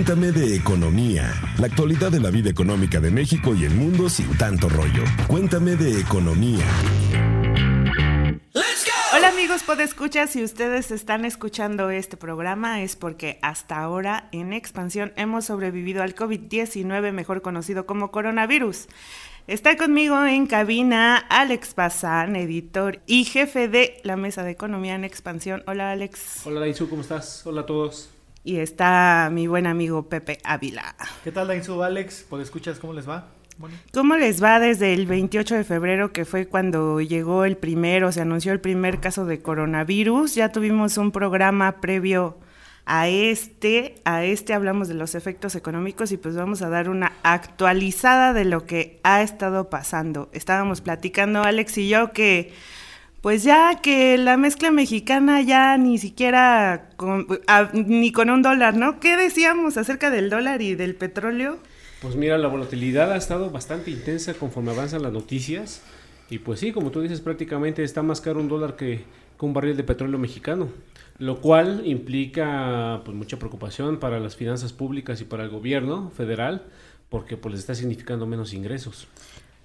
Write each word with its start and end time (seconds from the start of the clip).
Cuéntame 0.00 0.32
de 0.32 0.56
economía, 0.56 1.30
la 1.58 1.66
actualidad 1.66 2.10
de 2.10 2.20
la 2.20 2.30
vida 2.30 2.48
económica 2.48 3.00
de 3.00 3.10
México 3.10 3.54
y 3.54 3.66
el 3.66 3.74
mundo 3.74 4.08
sin 4.08 4.34
tanto 4.38 4.70
rollo. 4.70 5.04
Cuéntame 5.26 5.76
de 5.76 6.00
economía. 6.00 6.64
Hola 9.14 9.28
amigos 9.28 9.62
escuchar 9.78 10.28
si 10.28 10.42
ustedes 10.42 10.90
están 10.90 11.26
escuchando 11.26 11.90
este 11.90 12.16
programa 12.16 12.80
es 12.80 12.96
porque 12.96 13.38
hasta 13.42 13.78
ahora 13.78 14.30
en 14.32 14.54
expansión 14.54 15.12
hemos 15.16 15.44
sobrevivido 15.44 16.02
al 16.02 16.14
COVID-19, 16.14 17.12
mejor 17.12 17.42
conocido 17.42 17.84
como 17.84 18.10
coronavirus. 18.10 18.86
Está 19.48 19.76
conmigo 19.76 20.24
en 20.24 20.46
cabina 20.46 21.18
Alex 21.18 21.74
Bazán, 21.74 22.36
editor 22.36 23.00
y 23.04 23.24
jefe 23.24 23.68
de 23.68 24.00
la 24.02 24.16
Mesa 24.16 24.44
de 24.44 24.52
Economía 24.52 24.94
en 24.94 25.04
Expansión. 25.04 25.62
Hola 25.66 25.90
Alex. 25.90 26.46
Hola 26.46 26.60
Dainzu, 26.60 26.88
¿cómo 26.88 27.02
estás? 27.02 27.46
Hola 27.46 27.60
a 27.60 27.66
todos. 27.66 28.08
Y 28.42 28.56
está 28.56 29.28
mi 29.32 29.46
buen 29.46 29.66
amigo 29.66 30.08
Pepe 30.08 30.38
Ávila. 30.44 30.96
¿Qué 31.24 31.30
tal 31.30 31.48
Dainzu, 31.48 31.82
Alex? 31.82 32.26
¿Pues 32.28 32.44
escuchas 32.44 32.78
cómo 32.78 32.94
les 32.94 33.08
va? 33.08 33.28
¿Cómo 33.92 34.16
les 34.16 34.42
va 34.42 34.58
desde 34.58 34.94
el 34.94 35.06
28 35.06 35.54
de 35.54 35.64
febrero, 35.64 36.12
que 36.12 36.24
fue 36.24 36.46
cuando 36.46 37.00
llegó 37.02 37.44
el 37.44 37.58
primero, 37.58 38.10
se 38.10 38.22
anunció 38.22 38.52
el 38.52 38.60
primer 38.60 39.00
caso 39.00 39.26
de 39.26 39.42
coronavirus? 39.42 40.34
Ya 40.34 40.50
tuvimos 40.50 40.96
un 40.96 41.12
programa 41.12 41.80
previo 41.80 42.38
a 42.86 43.08
este, 43.08 43.96
a 44.04 44.24
este 44.24 44.54
hablamos 44.54 44.88
de 44.88 44.94
los 44.94 45.14
efectos 45.14 45.54
económicos 45.54 46.10
y 46.10 46.16
pues 46.16 46.34
vamos 46.34 46.62
a 46.62 46.70
dar 46.70 46.88
una 46.88 47.12
actualizada 47.22 48.32
de 48.32 48.46
lo 48.46 48.64
que 48.64 48.98
ha 49.02 49.20
estado 49.22 49.68
pasando. 49.68 50.30
Estábamos 50.32 50.80
platicando 50.80 51.42
Alex 51.42 51.76
y 51.78 51.88
yo 51.88 52.12
que 52.12 52.54
pues 53.20 53.42
ya 53.42 53.80
que 53.82 54.16
la 54.16 54.36
mezcla 54.36 54.70
mexicana 54.70 55.42
ya 55.42 55.76
ni 55.76 55.98
siquiera 55.98 56.88
ni 57.74 58.12
con 58.12 58.30
un 58.30 58.42
dólar, 58.42 58.76
¿no? 58.76 58.98
¿Qué 59.00 59.16
decíamos 59.16 59.76
acerca 59.76 60.10
del 60.10 60.30
dólar 60.30 60.62
y 60.62 60.74
del 60.74 60.94
petróleo? 60.94 61.58
Pues 62.00 62.16
mira, 62.16 62.38
la 62.38 62.48
volatilidad 62.48 63.12
ha 63.12 63.16
estado 63.16 63.50
bastante 63.50 63.90
intensa 63.90 64.32
conforme 64.32 64.70
avanzan 64.70 65.02
las 65.02 65.12
noticias. 65.12 65.82
Y 66.30 66.38
pues 66.38 66.60
sí, 66.60 66.72
como 66.72 66.90
tú 66.90 67.02
dices, 67.02 67.20
prácticamente 67.20 67.82
está 67.82 68.02
más 68.02 68.20
caro 68.22 68.40
un 68.40 68.48
dólar 68.48 68.76
que, 68.76 69.04
un 69.40 69.52
barril 69.52 69.76
de 69.76 69.84
petróleo 69.84 70.18
mexicano, 70.18 70.68
lo 71.18 71.40
cual 71.40 71.82
implica 71.86 73.00
pues, 73.04 73.16
mucha 73.16 73.38
preocupación 73.38 73.98
para 73.98 74.20
las 74.20 74.36
finanzas 74.36 74.72
públicas 74.72 75.20
y 75.20 75.24
para 75.24 75.44
el 75.44 75.50
gobierno 75.50 76.10
federal, 76.10 76.66
porque 77.08 77.36
pues 77.36 77.52
les 77.52 77.60
está 77.60 77.74
significando 77.74 78.26
menos 78.26 78.52
ingresos. 78.52 79.08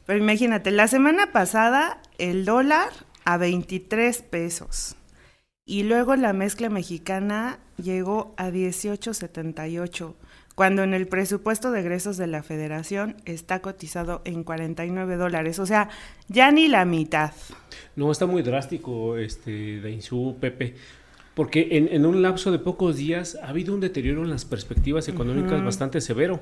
Pero 0.06 0.19
imagínate, 0.19 0.72
la 0.72 0.88
semana 0.88 1.31
pasada 1.31 2.02
el 2.17 2.45
dólar 2.45 2.90
a 3.26 3.38
23 3.38 4.22
pesos 4.22 4.95
y 5.66 5.84
luego 5.84 6.16
la 6.16 6.31
mezcla 6.31 6.70
mexicana 6.70 7.59
llegó 7.78 8.34
a 8.38 8.50
18.78 8.50 10.14
cuando 10.54 10.84
en 10.84 10.94
el 10.94 11.08
presupuesto 11.08 11.72
de 11.72 11.81
egresos 11.81 12.18
de 12.18 12.28
la 12.28 12.42
federación 12.42 13.18
está 13.26 13.59
cotizado 13.62 14.22
en 14.23 14.44
49 14.44 15.18
dólares, 15.18 15.59
o 15.59 15.66
sea, 15.66 15.90
ya 16.30 16.50
ni 16.52 16.70
la 16.70 16.86
mitad. 16.86 17.31
No, 17.98 18.12
está 18.12 18.26
muy 18.26 18.42
drástico, 18.42 19.18
este, 19.18 19.81
Dainzú, 19.81 20.38
Pepe, 20.40 20.76
porque 21.36 21.67
en, 21.91 22.05
un 22.05 22.22
lapso 22.22 22.50
de 22.50 22.59
pocos 22.59 22.95
días 22.95 23.38
ha 23.44 23.50
habido 23.50 23.73
un 23.73 23.81
deterioro 23.81 24.23
en 24.23 24.30
las 24.30 24.45
perspectivas 24.45 25.09
económicas 25.09 25.64
bastante 25.64 26.00
severo. 26.00 26.39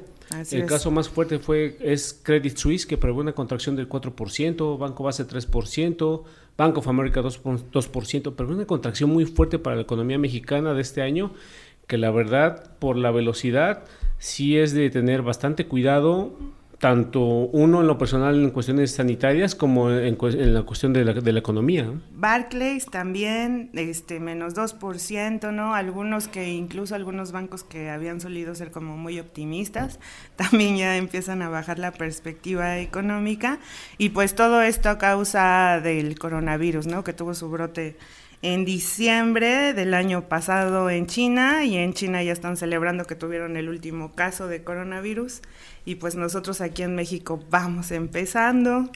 el 0.52 0.67
caso 0.67 0.91
más 0.91 1.09
fuerte 1.09 1.39
fue 1.39 1.77
es 1.81 2.19
Credit 2.22 2.55
Suisse, 2.55 2.86
que 2.86 2.95
prevé 2.95 3.17
una 3.19 3.33
contracción 3.33 3.75
del 3.75 3.89
4%, 3.89 4.77
Banco 4.77 5.03
Base 5.03 5.27
3%, 5.27 6.23
Bank 6.55 6.77
of 6.77 6.88
America 6.88 7.21
2%, 7.21 7.71
2% 7.71 8.33
pero 8.38 8.49
una 8.49 8.66
contracción 8.66 9.09
muy 9.09 9.25
fuerte 9.25 9.58
para 9.58 9.77
la 9.77 9.81
economía 9.81 10.19
mexicana 10.19 10.75
de 10.75 10.81
este 10.81 11.02
año, 11.02 11.33
que 11.88 11.97
la 11.97 12.11
verdad, 12.11 12.77
por 12.77 12.95
la 12.95 13.09
velocidad, 13.09 13.86
sí 14.19 14.58
es 14.58 14.73
de 14.73 14.91
tener 14.91 15.23
bastante 15.23 15.66
cuidado, 15.66 16.38
tanto 16.79 17.21
uno 17.21 17.81
en 17.81 17.88
lo 17.88 17.98
personal 17.98 18.42
en 18.42 18.49
cuestiones 18.49 18.92
sanitarias 18.92 19.55
como 19.55 19.92
en, 19.92 20.17
la 20.53 20.64
cuestión 20.64 20.93
de 20.93 21.05
la, 21.05 21.14
de 21.14 21.31
la, 21.31 21.39
economía. 21.39 21.89
Barclays 22.11 22.86
también, 22.87 23.70
este, 23.73 24.20
menos 24.20 24.55
2%, 24.55 25.53
¿no? 25.53 25.75
Algunos 25.75 26.27
que, 26.27 26.52
incluso 26.52 26.95
algunos 26.95 27.31
bancos 27.31 27.64
que 27.64 27.89
habían 27.89 28.20
solido 28.20 28.55
ser 28.55 28.71
como 28.71 28.98
muy 28.98 29.20
optimistas, 29.20 29.99
también 30.36 30.77
ya 30.77 30.98
empiezan 30.98 31.42
a 31.42 31.49
bajar 31.49 31.80
la 31.80 31.92
perspectiva 31.92 32.80
económica. 32.80 33.59
Y 33.98 34.09
pues 34.09 34.36
todo 34.36 34.61
esto 34.61 34.89
a 34.89 34.98
causa 34.98 35.80
del 35.81 36.17
coronavirus, 36.19 36.87
¿no? 36.87 37.03
Que 37.03 37.14
tuvo 37.14 37.33
su 37.33 37.49
brote 37.49 37.95
en 38.43 38.65
diciembre 38.65 39.73
del 39.73 39.93
año 39.93 40.27
pasado 40.27 40.89
en 40.89 41.08
China 41.08 41.64
y 41.64 41.77
en 41.77 41.93
China 41.93 42.21
ya 42.23 42.33
están 42.33 42.58
celebrando 42.58 43.05
que 43.05 43.15
tuvieron 43.15 43.55
el 43.55 43.70
último 43.70 44.11
caso 44.11 44.48
de 44.48 44.65
coronavirus 44.65 45.42
y 45.86 45.95
pues 45.95 46.15
nosotros 46.15 46.59
aquí 46.59 46.83
en 46.83 46.93
México 46.93 47.42
vamos 47.49 47.92
empezando. 47.92 48.92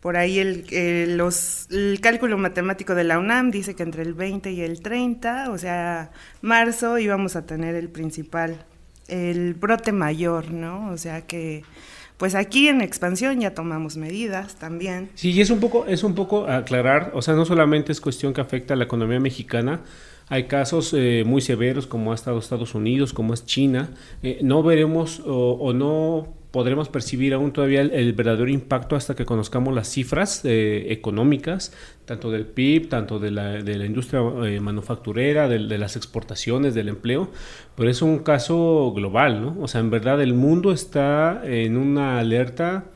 Por 0.00 0.16
ahí 0.16 0.40
el, 0.40 1.16
los, 1.16 1.68
el 1.70 2.00
cálculo 2.00 2.38
matemático 2.38 2.96
de 2.96 3.04
la 3.04 3.20
UNAM 3.20 3.52
dice 3.52 3.76
que 3.76 3.84
entre 3.84 4.02
el 4.02 4.14
20 4.14 4.50
y 4.50 4.62
el 4.62 4.82
30, 4.82 5.50
o 5.50 5.58
sea, 5.58 6.10
marzo 6.42 6.98
íbamos 6.98 7.36
a 7.36 7.46
tener 7.46 7.76
el 7.76 7.88
principal, 7.88 8.64
el 9.06 9.54
brote 9.54 9.92
mayor, 9.92 10.50
¿no? 10.50 10.90
O 10.90 10.98
sea 10.98 11.24
que 11.24 11.62
pues 12.18 12.34
aquí 12.34 12.68
en 12.68 12.82
expansión 12.82 13.40
ya 13.40 13.54
tomamos 13.54 13.96
medidas 13.96 14.56
también. 14.56 15.08
Sí, 15.14 15.30
y 15.30 15.40
es 15.40 15.50
un 15.50 15.60
poco, 15.60 15.86
es 15.86 16.04
un 16.04 16.14
poco 16.14 16.46
aclarar, 16.46 17.12
o 17.14 17.22
sea, 17.22 17.34
no 17.34 17.44
solamente 17.46 17.92
es 17.92 18.00
cuestión 18.00 18.34
que 18.34 18.40
afecta 18.40 18.74
a 18.74 18.76
la 18.76 18.84
economía 18.84 19.20
mexicana, 19.20 19.80
hay 20.30 20.44
casos 20.44 20.92
eh, 20.94 21.22
muy 21.24 21.40
severos 21.40 21.86
como 21.86 22.12
ha 22.12 22.14
estado 22.14 22.38
Estados 22.38 22.74
Unidos, 22.74 23.12
como 23.12 23.32
es 23.32 23.46
China. 23.46 23.90
Eh, 24.22 24.40
no 24.42 24.62
veremos 24.62 25.22
o, 25.24 25.72
no 25.72 26.34
podremos 26.58 26.88
percibir 26.88 27.34
aún 27.34 27.52
todavía 27.52 27.82
el, 27.82 28.12
verdadero 28.14 28.50
impacto 28.50 28.96
hasta 28.96 29.14
que 29.14 29.24
conozcamos 29.24 29.72
las 29.72 29.86
cifras 29.86 30.44
eh, 30.44 30.86
económicas, 30.90 31.72
tanto 32.04 32.32
del 32.32 32.46
PIB, 32.46 32.88
tanto 32.88 33.20
de 33.20 33.30
la, 33.30 33.62
de 33.62 33.78
la 33.78 33.86
industria 33.86 34.20
manufacturera, 34.60 35.46
de, 35.46 35.68
de, 35.68 35.78
las 35.78 35.94
exportaciones, 35.94 36.74
del 36.74 36.88
empleo, 36.88 37.30
pero 37.76 37.88
es 37.88 38.02
un 38.02 38.18
caso 38.18 38.92
global, 38.92 39.40
¿no? 39.40 39.56
O 39.60 39.68
sea, 39.68 39.80
en 39.80 39.90
verdad 39.90 40.20
el 40.20 40.34
mundo 40.34 40.72
está 40.72 41.42
en 41.44 41.76
una 41.76 42.18
alerta 42.18 42.86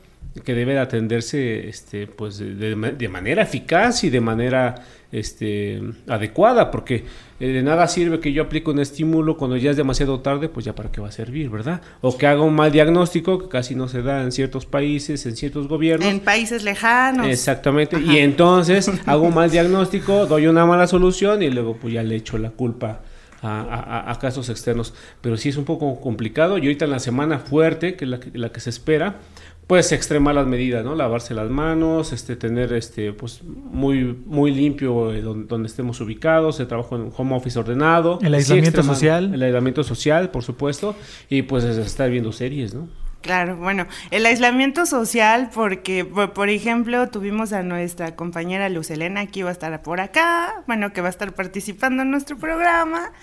que 0.41 0.55
debe 0.55 0.79
atenderse 0.79 1.69
este, 1.69 2.07
pues 2.07 2.39
de, 2.39 3.07
manera 3.07 3.43
eficaz 3.43 4.03
y 4.03 4.09
de 4.09 4.19
manera 4.19 4.83
este, 5.11 5.79
adecuada, 6.07 6.71
porque 6.71 7.05
eh, 7.39 7.47
de 7.49 7.61
nada 7.61 7.87
sirve 7.87 8.19
que 8.19 8.33
yo 8.33 8.41
aplique 8.41 8.71
un 8.71 8.79
estímulo 8.79 9.37
cuando 9.37 9.57
ya 9.57 9.69
es 9.69 9.77
demasiado 9.77 10.21
tarde, 10.21 10.49
pues 10.49 10.65
ya 10.65 10.73
para 10.73 10.91
qué 10.91 11.01
va 11.01 11.09
a 11.09 11.11
servir, 11.11 11.51
¿verdad? 11.51 11.81
O 12.01 12.17
que 12.17 12.25
haga 12.25 12.41
un 12.41 12.55
mal 12.55 12.71
diagnóstico, 12.71 13.37
que 13.37 13.47
casi 13.47 13.75
no 13.75 13.87
se 13.87 14.01
da 14.01 14.23
en 14.23 14.31
ciertos 14.31 14.65
países, 14.65 15.23
en 15.27 15.35
ciertos 15.35 15.67
gobiernos. 15.67 16.09
En 16.09 16.19
países 16.19 16.63
lejanos. 16.63 17.27
Exactamente, 17.27 17.99
y 17.99 18.17
entonces 18.17 18.89
hago 19.05 19.27
un 19.27 19.35
mal 19.35 19.51
diagnóstico, 19.51 20.25
doy 20.25 20.47
una 20.47 20.65
mala 20.65 20.87
solución 20.87 21.43
y 21.43 21.51
luego 21.51 21.77
pues 21.77 21.93
ya 21.93 22.01
le 22.01 22.15
echo 22.15 22.39
la 22.39 22.49
culpa. 22.49 23.01
A, 23.45 24.17
casos 24.21 24.47
externos, 24.47 24.93
pero 25.19 25.35
sí 25.35 25.49
es 25.49 25.57
un 25.57 25.65
poco 25.65 25.99
complicado 25.99 26.57
y 26.57 26.61
ahorita 26.61 26.85
en 26.85 26.91
la 26.91 26.99
semana 26.99 27.39
fuerte, 27.39 27.97
que 27.97 28.05
es 28.05 28.09
la 28.09 28.21
la 28.31 28.53
que 28.53 28.61
se 28.61 28.69
espera, 28.69 29.17
pues 29.67 29.91
extremar 29.91 30.35
las 30.35 30.47
medidas, 30.47 30.83
¿no? 30.83 30.95
Lavarse 30.95 31.33
las 31.33 31.49
manos, 31.49 32.11
este, 32.11 32.35
tener 32.35 32.73
este, 32.73 33.13
pues 33.13 33.41
muy, 33.43 34.17
muy 34.25 34.53
limpio 34.53 35.13
eh, 35.13 35.21
donde, 35.21 35.67
estemos 35.67 36.01
ubicados, 36.01 36.59
el 36.59 36.67
trabajo 36.67 36.95
en 36.95 37.11
home 37.15 37.35
office 37.35 37.57
ordenado. 37.57 38.19
El 38.21 38.33
aislamiento 38.33 38.83
social. 38.83 39.33
El 39.33 39.41
aislamiento 39.41 39.83
social, 39.83 40.31
por 40.31 40.43
supuesto, 40.43 40.95
y 41.29 41.43
pues 41.43 41.63
estar 41.63 42.09
viendo 42.09 42.31
series, 42.31 42.73
¿no? 42.73 42.87
Claro, 43.23 43.55
bueno, 43.55 43.87
el 44.11 44.25
aislamiento 44.25 44.85
social, 44.85 45.49
porque, 45.53 46.03
por, 46.03 46.49
ejemplo, 46.49 47.07
tuvimos 47.07 47.53
a 47.53 47.63
nuestra 47.63 48.17
compañera 48.17 48.67
Luz 48.67 48.91
Elena, 48.91 49.27
que 49.27 49.39
iba 49.39 49.49
a 49.49 49.53
estar 49.53 49.81
por 49.81 50.01
acá, 50.01 50.61
bueno, 50.67 50.91
que 50.91 50.99
va 50.99 51.07
a 51.07 51.09
estar 51.09 51.33
participando 51.33 52.01
en 52.01 52.11
nuestro 52.11 52.37
programa, 52.37 53.13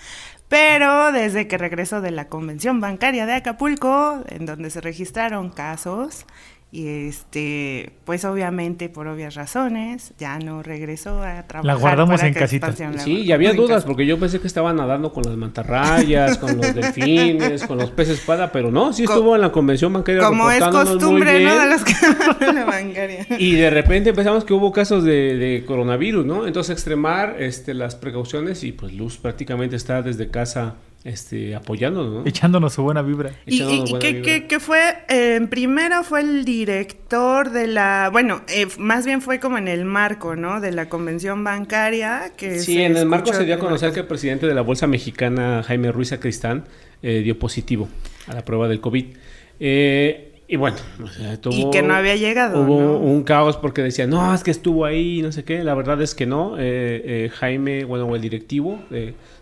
pero 0.47 1.11
desde 1.11 1.47
que 1.47 1.59
regresó 1.59 2.01
de 2.01 2.09
la 2.09 2.29
convención 2.29 2.81
bancaria 2.81 3.27
de 3.27 3.33
Acapulco, 3.33 4.23
en 4.27 4.47
donde 4.47 4.71
se 4.71 4.81
registraron 4.81 5.51
casos, 5.51 6.25
y 6.73 6.87
este, 6.87 7.91
pues 8.05 8.23
obviamente 8.23 8.87
por 8.87 9.05
obvias 9.07 9.35
razones, 9.35 10.13
ya 10.17 10.39
no 10.39 10.63
regresó 10.63 11.21
a 11.21 11.43
trabajar. 11.43 11.65
La 11.65 11.75
guardamos 11.75 12.23
en 12.23 12.33
casita. 12.33 12.73
Sí, 12.97 13.23
y 13.23 13.33
había 13.33 13.51
dudas, 13.51 13.83
porque 13.83 14.05
yo 14.05 14.17
pensé 14.17 14.39
que 14.39 14.47
estaba 14.47 14.71
nadando 14.71 15.11
con 15.11 15.23
las 15.23 15.35
mantarrayas, 15.35 16.37
con 16.37 16.55
los 16.57 16.73
delfines, 16.73 17.65
con 17.67 17.77
los 17.77 17.91
peces 17.91 18.19
espada, 18.19 18.53
pero 18.53 18.71
no, 18.71 18.93
sí 18.93 19.03
estuvo 19.03 19.35
en 19.35 19.41
la 19.41 19.51
convención 19.51 19.91
bancaria. 19.91 20.23
Como 20.23 20.49
es 20.49 20.63
costumbre, 20.63 21.43
¿no? 21.43 21.59
De 21.59 21.67
los 21.67 21.83
que 21.83 21.93
la 22.53 22.63
bancaria. 22.63 23.27
Y 23.37 23.55
de 23.55 23.69
repente 23.69 24.11
empezamos 24.11 24.45
que 24.45 24.53
hubo 24.53 24.71
casos 24.71 25.03
de, 25.03 25.35
de, 25.35 25.65
coronavirus, 25.65 26.25
¿no? 26.25 26.47
Entonces 26.47 26.71
extremar 26.71 27.35
este, 27.41 27.73
las 27.73 27.95
precauciones 27.95 28.63
y 28.63 28.71
pues 28.71 28.93
Luz 28.93 29.17
prácticamente 29.17 29.75
está 29.75 30.01
desde 30.01 30.29
casa 30.29 30.75
este, 31.03 31.55
apoyándonos, 31.55 32.27
Echándonos 32.27 32.73
su 32.73 32.83
buena 32.83 33.01
vibra. 33.01 33.31
¿Y, 33.45 33.63
y, 33.63 33.99
qué, 33.99 34.59
fue? 34.59 34.79
Eh, 35.09 35.39
primero 35.49 36.03
fue 36.03 36.21
el 36.21 36.45
director 36.45 37.49
de 37.49 37.67
la, 37.67 38.09
bueno, 38.11 38.43
eh, 38.47 38.67
más 38.77 39.05
bien 39.05 39.21
fue 39.21 39.39
como 39.39 39.57
en 39.57 39.67
el 39.67 39.85
marco, 39.85 40.35
¿no? 40.35 40.61
De 40.61 40.71
la 40.71 40.89
convención 40.89 41.43
bancaria. 41.43 42.33
que 42.37 42.59
Sí, 42.59 42.81
en 42.81 42.97
el 42.97 43.07
marco 43.07 43.33
se 43.33 43.45
dio 43.45 43.55
a 43.55 43.59
conocer 43.59 43.93
que 43.93 44.01
el 44.01 44.07
presidente 44.07 44.45
de 44.45 44.53
la 44.53 44.61
Bolsa 44.61 44.85
Mexicana, 44.85 45.63
Jaime 45.63 45.91
Ruiz 45.91 46.11
Acristán, 46.11 46.65
eh, 47.01 47.21
dio 47.23 47.39
positivo 47.39 47.89
a 48.27 48.33
la 48.33 48.45
prueba 48.45 48.67
del 48.67 48.79
COVID. 48.79 49.05
Eh, 49.59 50.31
y 50.51 50.57
bueno, 50.57 50.75
y 51.49 51.69
que 51.69 51.81
no 51.81 51.93
había 51.93 52.17
llegado. 52.17 52.59
Hubo 52.59 52.97
un 52.97 53.23
caos 53.23 53.55
porque 53.55 53.81
decían, 53.81 54.09
no, 54.09 54.33
es 54.35 54.43
que 54.43 54.51
estuvo 54.51 54.83
ahí, 54.83 55.21
no 55.21 55.31
sé 55.31 55.45
qué. 55.45 55.63
La 55.63 55.73
verdad 55.75 56.01
es 56.01 56.13
que 56.13 56.25
no. 56.25 56.57
Eh, 56.57 57.01
eh, 57.05 57.31
Jaime, 57.33 57.85
bueno, 57.85 58.13
el 58.13 58.21
directivo 58.21 58.81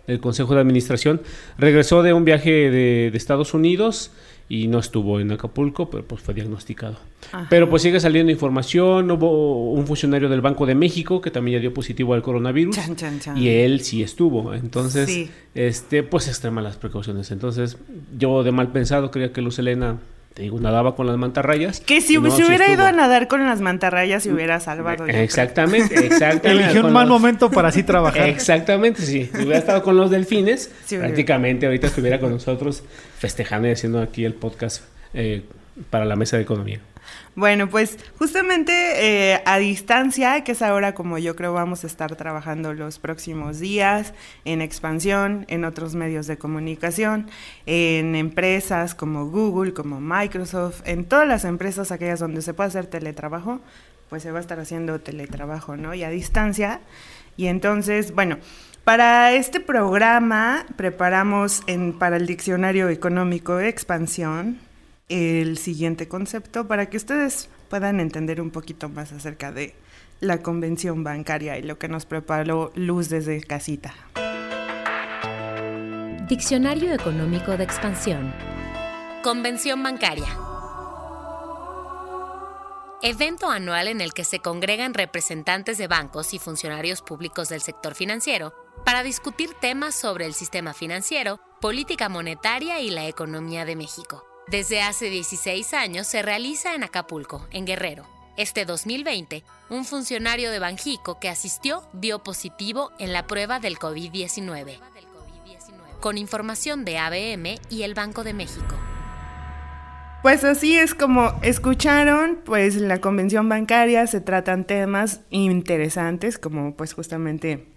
del 0.10 0.20
Consejo 0.20 0.56
de 0.56 0.62
Administración, 0.62 1.22
regresó 1.58 2.04
de 2.04 2.14
un 2.14 2.26
viaje 2.26 2.70
de, 2.70 3.12
Estados 3.14 3.54
Unidos 3.54 4.12
y 4.48 4.68
no 4.68 4.80
estuvo 4.80 5.20
en 5.20 5.32
Acapulco, 5.32 5.90
pero 5.90 6.04
pues 6.04 6.22
fue 6.22 6.34
diagnosticado. 6.34 6.98
Pero 7.50 7.70
pues 7.70 7.84
sigue 7.84 8.00
saliendo 8.00 8.32
información. 8.32 9.12
Hubo 9.12 9.72
un 9.72 9.86
funcionario 9.86 10.30
del 10.30 10.42
Banco 10.42 10.66
de 10.66 10.74
México 10.74 11.22
que 11.22 11.30
también 11.30 11.58
ya 11.58 11.62
dio 11.62 11.74
positivo 11.74 12.16
al 12.16 12.24
coronavirus. 12.24 12.76
Y 13.36 13.50
él 13.50 13.82
sí 13.82 14.02
estuvo. 14.02 14.54
Entonces, 14.56 15.30
este, 15.54 16.02
pues 16.02 16.28
extrema 16.28 16.62
las 16.62 16.78
precauciones. 16.78 17.30
Entonces, 17.30 17.78
yo 18.18 18.42
de 18.44 18.52
mal 18.52 18.72
pensado 18.72 19.12
creía 19.12 19.32
que 19.32 19.42
Luz 19.42 19.60
Elena 19.60 20.00
te 20.40 20.44
digo, 20.44 20.58
nadaba 20.58 20.96
con 20.96 21.06
las 21.06 21.18
mantarrayas. 21.18 21.82
Que 21.82 22.00
si, 22.00 22.18
hubiera 22.18 22.72
ido 22.72 22.86
a 22.86 22.94
nadar 22.94 23.28
con 23.28 23.46
las 23.46 23.60
mantarrayas 23.60 24.24
se 24.24 24.32
hubiera 24.32 24.62
salvado. 24.62 25.06
Exactamente, 25.06 25.94
exactamente. 26.06 26.64
Eligió 26.64 26.86
un 26.86 26.94
mal 26.94 27.10
momento 27.10 27.52
para 27.52 27.68
así 27.68 27.84
trabajar. 27.84 28.30
Exactamente, 28.30 29.02
sí. 29.02 29.30
Si 29.34 29.38
hubiera 29.38 29.58
estado 29.58 29.84
con 29.84 29.98
los 29.98 30.10
delfines, 30.10 30.72
prácticamente 30.88 31.66
ahorita 31.66 31.88
estuviera 31.88 32.22
con 32.22 32.32
nosotros 32.32 32.84
festejando 33.18 33.68
y 33.68 33.72
haciendo 33.72 34.02
aquí 34.02 34.24
el 34.24 34.34
podcast 34.34 34.86
eh, 35.14 35.44
para 35.90 36.06
la 36.06 36.16
mesa 36.16 36.38
de 36.38 36.44
economía. 36.44 36.80
Bueno, 37.36 37.70
pues 37.70 37.98
justamente 38.18 38.74
eh, 39.34 39.42
a 39.46 39.60
distancia, 39.60 40.44
que 40.44 40.54
es 40.54 40.62
ahora 40.62 40.94
como 40.94 41.18
yo 41.18 41.36
creo 41.36 41.54
vamos 41.54 41.84
a 41.84 41.88
estar 41.88 42.16
trabajando 42.16 42.74
los 42.74 43.00
próximos 43.00 43.60
días, 43.60 44.14
en 44.46 44.62
expansión, 44.62 45.46
en 45.48 45.64
otros 45.64 45.96
medios 45.96 46.28
de 46.28 46.38
comunicación, 46.38 47.30
en 47.66 48.16
empresas 48.16 48.96
como 48.96 49.28
Google, 49.30 49.74
como 49.74 50.02
Microsoft, 50.02 50.82
en 50.86 51.06
todas 51.06 51.28
las 51.28 51.46
empresas 51.46 51.92
aquellas 51.92 52.20
donde 52.20 52.42
se 52.42 52.54
puede 52.54 52.70
hacer 52.70 52.88
teletrabajo, 52.88 53.62
pues 54.10 54.24
se 54.24 54.32
va 54.32 54.40
a 54.40 54.42
estar 54.42 54.60
haciendo 54.60 55.00
teletrabajo, 55.00 55.78
¿no? 55.78 55.94
Y 55.94 56.04
a 56.04 56.10
distancia. 56.10 56.82
Y 57.38 57.48
entonces, 57.48 58.14
bueno, 58.14 58.38
para 58.84 59.34
este 59.34 59.60
programa 59.60 60.66
preparamos 60.76 61.62
en, 61.68 61.98
para 61.98 62.18
el 62.18 62.26
Diccionario 62.26 62.90
Económico 62.90 63.60
Expansión 63.60 64.58
el 65.10 65.58
siguiente 65.58 66.08
concepto 66.08 66.68
para 66.68 66.90
que 66.90 66.98
ustedes 66.98 67.50
puedan 67.70 68.00
entender 68.00 68.40
un 68.42 68.52
poquito 68.52 68.90
más 68.90 69.12
acerca 69.12 69.52
de 69.52 69.76
la 70.20 70.42
convención 70.42 71.04
bancaria 71.04 71.58
y 71.58 71.64
lo 71.64 71.78
que 71.80 71.88
nos 71.88 72.06
preparó 72.06 72.72
Luz 72.76 73.10
desde 73.10 73.42
casita. 73.42 73.94
Diccionario 76.28 76.94
Económico 76.94 77.58
de 77.58 77.64
Expansión. 77.64 78.34
Convención 79.24 79.82
bancaria. 79.82 80.28
Evento 83.02 83.50
anual 83.50 83.88
en 83.88 84.02
el 84.02 84.14
que 84.14 84.26
se 84.26 84.40
congregan 84.40 84.94
representantes 84.94 85.78
de 85.78 85.88
bancos 85.88 86.34
y 86.34 86.40
funcionarios 86.40 87.02
públicos 87.02 87.50
del 87.50 87.62
sector 87.62 87.96
financiero 87.96 88.54
para 88.86 89.04
discutir 89.04 89.54
temas 89.60 89.96
sobre 89.96 90.26
el 90.26 90.34
sistema 90.34 90.74
financiero, 90.74 91.40
política 91.62 92.10
monetaria 92.10 92.82
y 92.82 92.92
la 92.92 93.08
economía 93.08 93.66
de 93.66 93.76
México. 93.76 94.29
Desde 94.50 94.82
hace 94.82 95.12
16 95.12 95.76
años 95.76 96.08
se 96.08 96.24
realiza 96.24 96.74
en 96.74 96.84
Acapulco, 96.84 97.46
en 97.52 97.68
Guerrero. 97.68 98.08
Este 98.36 98.66
2020, 98.66 99.44
un 99.70 99.86
funcionario 99.86 100.50
de 100.50 100.58
Banjico 100.58 101.20
que 101.20 101.30
asistió 101.30 101.84
dio 101.94 102.24
positivo 102.24 102.92
en 102.98 103.14
la 103.14 103.28
prueba 103.28 103.60
del 103.60 103.78
COVID-19, 103.78 104.80
con 106.00 106.18
información 106.18 106.84
de 106.84 106.98
ABM 106.98 107.60
y 107.70 107.84
el 107.84 107.94
Banco 107.94 108.24
de 108.24 108.34
México. 108.34 108.76
Pues 110.24 110.44
así 110.44 110.76
es 110.76 110.96
como 110.96 111.32
escucharon, 111.44 112.40
pues 112.44 112.76
la 112.76 113.00
convención 113.00 113.50
bancaria 113.50 114.08
se 114.08 114.20
tratan 114.20 114.66
temas 114.66 115.22
interesantes 115.30 116.40
como 116.40 116.76
pues 116.76 116.94
justamente 116.94 117.68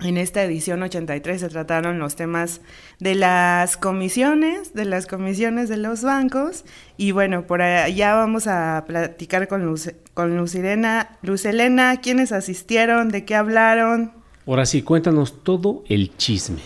en 0.00 0.16
esta 0.16 0.44
edición 0.44 0.82
83 0.82 1.40
se 1.40 1.48
trataron 1.48 1.98
los 1.98 2.14
temas 2.14 2.60
de 3.00 3.16
las 3.16 3.76
comisiones, 3.76 4.72
de 4.72 4.84
las 4.84 5.06
comisiones 5.06 5.68
de 5.68 5.76
los 5.76 6.02
bancos. 6.02 6.64
Y 6.96 7.10
bueno, 7.10 7.46
por 7.46 7.62
allá 7.62 8.14
vamos 8.14 8.46
a 8.46 8.84
platicar 8.86 9.48
con, 9.48 9.64
Luz, 9.64 9.90
con 10.14 10.36
Lucelena. 10.36 11.18
Lucelena, 11.22 12.00
¿quiénes 12.00 12.30
asistieron? 12.30 13.08
¿De 13.08 13.24
qué 13.24 13.34
hablaron? 13.34 14.12
Ahora 14.46 14.66
sí, 14.66 14.82
cuéntanos 14.82 15.42
todo 15.42 15.82
el 15.88 16.16
chisme. 16.16 16.60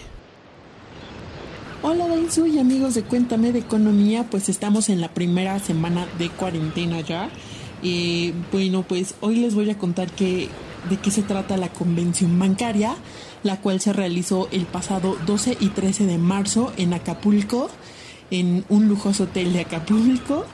Hola 1.85 2.07
Dainzu 2.07 2.47
y 2.47 2.61
amigos 2.61 2.95
de 2.95 3.03
Cuéntame 3.03 3.51
de 3.51 3.59
Economía, 3.59 4.25
pues 4.31 4.49
estamos 4.49 4.89
en 4.89 5.01
la 5.01 5.09
primera 5.09 5.59
semana 5.59 6.07
de 6.19 6.29
cuarentena 6.29 7.01
ya. 7.01 7.29
Y 7.83 8.35
bueno, 8.53 8.85
pues 8.87 9.17
hoy 9.21 9.37
les 9.37 9.57
voy 9.57 9.69
a 9.71 9.77
contar 9.77 10.09
que 10.13 10.49
de 10.89 10.97
qué 10.99 11.11
se 11.11 11.23
trata 11.23 11.57
la 11.57 11.73
convención 11.73 12.39
bancaria, 12.39 12.95
la 13.43 13.61
cual 13.61 13.81
se 13.81 13.93
realizó 13.93 14.49
el 14.53 14.67
pasado 14.67 15.17
12 15.27 15.57
y 15.61 15.69
13 15.69 16.07
de 16.07 16.19
marzo 16.19 16.73
en 16.77 16.95
Acapulco, 16.95 17.71
en 18.31 18.65
un 18.69 18.89
lujoso 18.89 19.25
hotel 19.25 19.53
de 19.53 19.61
Acapulco. 19.61 20.45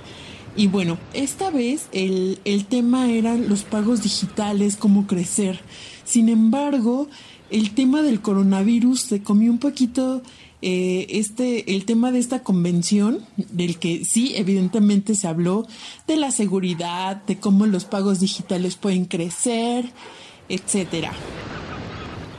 Y 0.57 0.67
bueno, 0.67 0.99
esta 1.13 1.51
vez 1.51 1.89
el, 1.93 2.41
el 2.45 2.67
tema 2.67 3.11
eran 3.11 3.49
los 3.49 3.63
pagos 3.63 4.03
digitales, 4.03 4.77
cómo 4.77 5.07
crecer. 5.07 5.61
Sin 6.05 6.29
embargo, 6.29 7.09
el 7.51 7.75
tema 7.75 8.03
del 8.03 8.21
coronavirus 8.21 9.01
se 9.01 9.23
comió 9.23 9.51
un 9.51 9.59
poquito 9.59 10.23
eh, 10.61 11.07
este, 11.11 11.75
el 11.75 11.85
tema 11.85 12.11
de 12.11 12.19
esta 12.19 12.43
convención, 12.43 13.25
del 13.37 13.79
que 13.79 14.05
sí, 14.05 14.35
evidentemente 14.37 15.15
se 15.15 15.29
habló 15.29 15.67
de 16.07 16.17
la 16.17 16.33
seguridad, 16.33 17.23
de 17.25 17.39
cómo 17.39 17.67
los 17.67 17.85
pagos 17.85 18.21
digitales 18.21 18.77
pueden 18.77 19.05
crecer, 19.05 19.93
etcétera. 20.49 21.13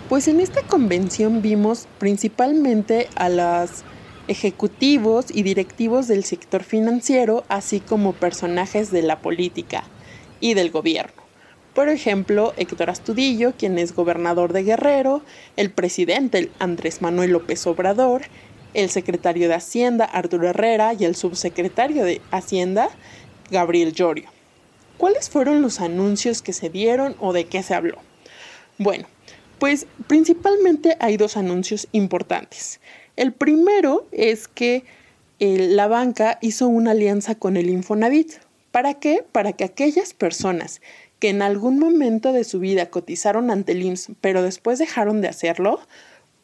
Pues 0.09 0.27
en 0.27 0.39
esta 0.39 0.63
convención 0.63 1.41
vimos 1.41 1.87
principalmente 1.99 3.07
a 3.15 3.29
los 3.29 3.83
ejecutivos 4.27 5.27
y 5.33 5.43
directivos 5.43 6.07
del 6.07 6.23
sector 6.23 6.63
financiero, 6.63 7.43
así 7.47 7.79
como 7.79 8.13
personajes 8.13 8.91
de 8.91 9.01
la 9.01 9.21
política 9.21 9.83
y 10.39 10.55
del 10.55 10.71
gobierno. 10.71 11.18
Por 11.73 11.87
ejemplo, 11.89 12.53
Héctor 12.57 12.89
Astudillo, 12.89 13.53
quien 13.57 13.77
es 13.77 13.93
gobernador 13.93 14.53
de 14.53 14.63
Guerrero, 14.63 15.21
el 15.55 15.69
presidente 15.71 16.49
Andrés 16.59 17.01
Manuel 17.01 17.31
López 17.31 17.65
Obrador, 17.67 18.23
el 18.73 18.89
secretario 18.89 19.47
de 19.47 19.55
Hacienda 19.55 20.05
Arturo 20.05 20.49
Herrera 20.49 20.93
y 20.93 21.05
el 21.05 21.15
subsecretario 21.15 22.03
de 22.05 22.21
Hacienda 22.31 22.89
Gabriel 23.51 23.93
Llorio. 23.93 24.29
¿Cuáles 24.97 25.29
fueron 25.29 25.61
los 25.61 25.79
anuncios 25.79 26.41
que 26.41 26.53
se 26.53 26.69
dieron 26.69 27.15
o 27.19 27.33
de 27.33 27.45
qué 27.45 27.63
se 27.63 27.73
habló? 27.73 27.97
Bueno, 28.77 29.07
pues 29.59 29.87
principalmente 30.07 30.97
hay 30.99 31.17
dos 31.17 31.37
anuncios 31.37 31.87
importantes. 31.91 32.79
El 33.15 33.31
primero 33.33 34.07
es 34.11 34.47
que 34.47 34.83
eh, 35.39 35.67
la 35.69 35.87
banca 35.87 36.37
hizo 36.41 36.67
una 36.67 36.91
alianza 36.91 37.35
con 37.35 37.57
el 37.57 37.69
Infonavit. 37.69 38.33
¿Para 38.71 38.95
qué? 38.95 39.23
Para 39.31 39.53
que 39.53 39.63
aquellas 39.63 40.13
personas 40.13 40.81
que 41.19 41.29
en 41.29 41.41
algún 41.41 41.79
momento 41.79 42.33
de 42.33 42.43
su 42.43 42.59
vida 42.59 42.89
cotizaron 42.89 43.51
ante 43.51 43.73
el 43.73 43.99
pero 44.21 44.41
después 44.41 44.79
dejaron 44.79 45.21
de 45.21 45.27
hacerlo, 45.27 45.79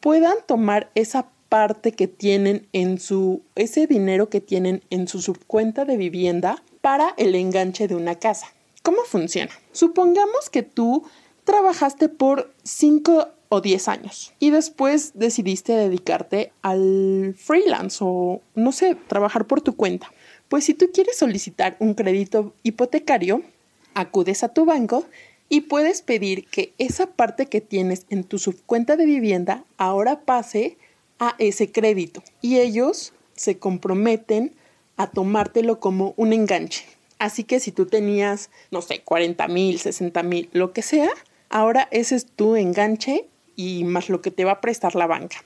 puedan 0.00 0.36
tomar 0.46 0.90
esa 0.94 1.28
parte 1.48 1.92
que 1.92 2.08
tienen 2.08 2.66
en 2.72 2.98
su, 2.98 3.42
ese 3.54 3.86
dinero 3.86 4.28
que 4.28 4.40
tienen 4.40 4.82
en 4.90 5.08
su 5.08 5.22
subcuenta 5.22 5.84
de 5.84 5.96
vivienda 5.96 6.62
para 6.80 7.14
el 7.16 7.34
enganche 7.34 7.88
de 7.88 7.94
una 7.94 8.16
casa. 8.16 8.48
¿Cómo 8.82 9.02
funciona? 9.04 9.50
Supongamos 9.72 10.50
que 10.50 10.62
tú 10.62 11.04
trabajaste 11.44 12.08
por 12.08 12.52
5 12.64 13.28
o 13.48 13.60
10 13.60 13.88
años 13.88 14.32
y 14.38 14.50
después 14.50 15.12
decidiste 15.14 15.72
dedicarte 15.72 16.52
al 16.62 17.34
freelance 17.38 17.98
o, 18.00 18.40
no 18.54 18.72
sé, 18.72 18.94
trabajar 18.94 19.46
por 19.46 19.60
tu 19.60 19.76
cuenta. 19.76 20.12
Pues 20.48 20.64
si 20.64 20.74
tú 20.74 20.86
quieres 20.92 21.16
solicitar 21.16 21.76
un 21.80 21.94
crédito 21.94 22.54
hipotecario, 22.62 23.42
acudes 23.96 24.44
a 24.44 24.50
tu 24.50 24.64
banco 24.64 25.04
y 25.48 25.62
puedes 25.62 26.02
pedir 26.02 26.46
que 26.46 26.72
esa 26.78 27.06
parte 27.06 27.46
que 27.46 27.60
tienes 27.60 28.06
en 28.10 28.24
tu 28.24 28.38
subcuenta 28.38 28.96
de 28.96 29.06
vivienda 29.06 29.64
ahora 29.78 30.20
pase 30.20 30.76
a 31.18 31.34
ese 31.38 31.72
crédito 31.72 32.22
y 32.42 32.58
ellos 32.58 33.12
se 33.34 33.58
comprometen 33.58 34.54
a 34.96 35.10
tomártelo 35.10 35.80
como 35.80 36.14
un 36.16 36.32
enganche. 36.32 36.84
Así 37.18 37.44
que 37.44 37.58
si 37.58 37.72
tú 37.72 37.86
tenías, 37.86 38.50
no 38.70 38.82
sé, 38.82 39.00
40 39.00 39.48
mil, 39.48 39.78
60 39.78 40.22
mil, 40.22 40.50
lo 40.52 40.72
que 40.72 40.82
sea, 40.82 41.10
ahora 41.48 41.88
ese 41.90 42.16
es 42.16 42.26
tu 42.26 42.56
enganche 42.56 43.26
y 43.56 43.84
más 43.84 44.10
lo 44.10 44.20
que 44.20 44.30
te 44.30 44.44
va 44.44 44.52
a 44.52 44.60
prestar 44.60 44.94
la 44.94 45.06
banca. 45.06 45.42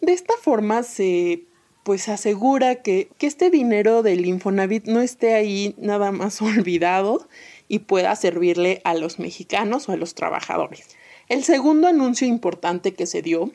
De 0.00 0.12
esta 0.12 0.34
forma 0.40 0.82
se 0.82 1.44
pues 1.82 2.08
asegura 2.08 2.76
que, 2.76 3.08
que 3.18 3.26
este 3.26 3.50
dinero 3.50 4.02
del 4.02 4.24
Infonavit 4.24 4.86
no 4.86 5.00
esté 5.00 5.34
ahí 5.34 5.74
nada 5.78 6.12
más 6.12 6.40
olvidado 6.42 7.28
y 7.72 7.78
pueda 7.78 8.14
servirle 8.16 8.82
a 8.84 8.92
los 8.92 9.18
mexicanos 9.18 9.88
o 9.88 9.92
a 9.92 9.96
los 9.96 10.14
trabajadores. 10.14 10.84
El 11.30 11.42
segundo 11.42 11.88
anuncio 11.88 12.28
importante 12.28 12.92
que 12.92 13.06
se 13.06 13.22
dio 13.22 13.50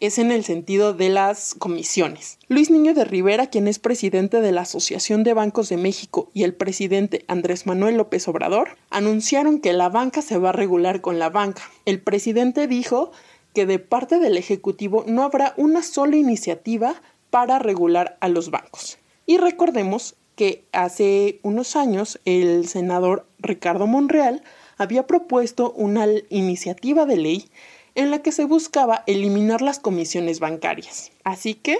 es 0.00 0.18
en 0.18 0.32
el 0.32 0.44
sentido 0.44 0.94
de 0.94 1.10
las 1.10 1.54
comisiones. 1.58 2.38
Luis 2.48 2.70
Niño 2.70 2.94
de 2.94 3.04
Rivera, 3.04 3.48
quien 3.48 3.68
es 3.68 3.78
presidente 3.78 4.40
de 4.40 4.50
la 4.50 4.62
Asociación 4.62 5.24
de 5.24 5.34
Bancos 5.34 5.68
de 5.68 5.76
México, 5.76 6.30
y 6.32 6.44
el 6.44 6.54
presidente 6.54 7.26
Andrés 7.28 7.66
Manuel 7.66 7.98
López 7.98 8.26
Obrador, 8.28 8.78
anunciaron 8.88 9.60
que 9.60 9.74
la 9.74 9.90
banca 9.90 10.22
se 10.22 10.38
va 10.38 10.48
a 10.48 10.52
regular 10.52 11.02
con 11.02 11.18
la 11.18 11.28
banca. 11.28 11.70
El 11.84 12.00
presidente 12.00 12.66
dijo 12.66 13.12
que 13.52 13.66
de 13.66 13.78
parte 13.78 14.20
del 14.20 14.38
Ejecutivo 14.38 15.04
no 15.06 15.22
habrá 15.22 15.52
una 15.58 15.82
sola 15.82 16.16
iniciativa 16.16 17.02
para 17.28 17.58
regular 17.58 18.16
a 18.22 18.28
los 18.28 18.50
bancos. 18.50 18.96
Y 19.26 19.36
recordemos 19.36 20.16
que 20.40 20.64
hace 20.72 21.38
unos 21.42 21.76
años 21.76 22.18
el 22.24 22.66
senador 22.66 23.26
Ricardo 23.40 23.86
Monreal 23.86 24.42
había 24.78 25.06
propuesto 25.06 25.70
una 25.72 26.06
iniciativa 26.30 27.04
de 27.04 27.18
ley 27.18 27.50
en 27.94 28.10
la 28.10 28.22
que 28.22 28.32
se 28.32 28.46
buscaba 28.46 29.04
eliminar 29.06 29.60
las 29.60 29.78
comisiones 29.80 30.40
bancarias. 30.40 31.12
Así 31.24 31.52
que 31.52 31.76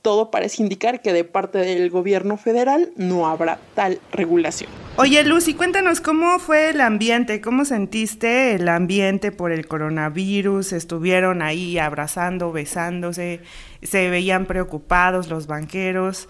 todo 0.00 0.30
parece 0.30 0.62
indicar 0.62 1.02
que 1.02 1.12
de 1.12 1.24
parte 1.24 1.58
del 1.58 1.90
gobierno 1.90 2.38
federal 2.38 2.92
no 2.96 3.26
habrá 3.26 3.58
tal 3.74 4.00
regulación. 4.10 4.70
Oye, 4.96 5.22
Lucy, 5.22 5.52
cuéntanos 5.52 6.00
cómo 6.00 6.38
fue 6.38 6.70
el 6.70 6.80
ambiente, 6.80 7.42
cómo 7.42 7.66
sentiste 7.66 8.54
el 8.54 8.70
ambiente 8.70 9.32
por 9.32 9.52
el 9.52 9.68
coronavirus, 9.68 10.72
estuvieron 10.72 11.42
ahí 11.42 11.78
abrazando, 11.78 12.52
besándose, 12.52 13.42
se 13.82 14.08
veían 14.08 14.46
preocupados 14.46 15.28
los 15.28 15.46
banqueros. 15.46 16.26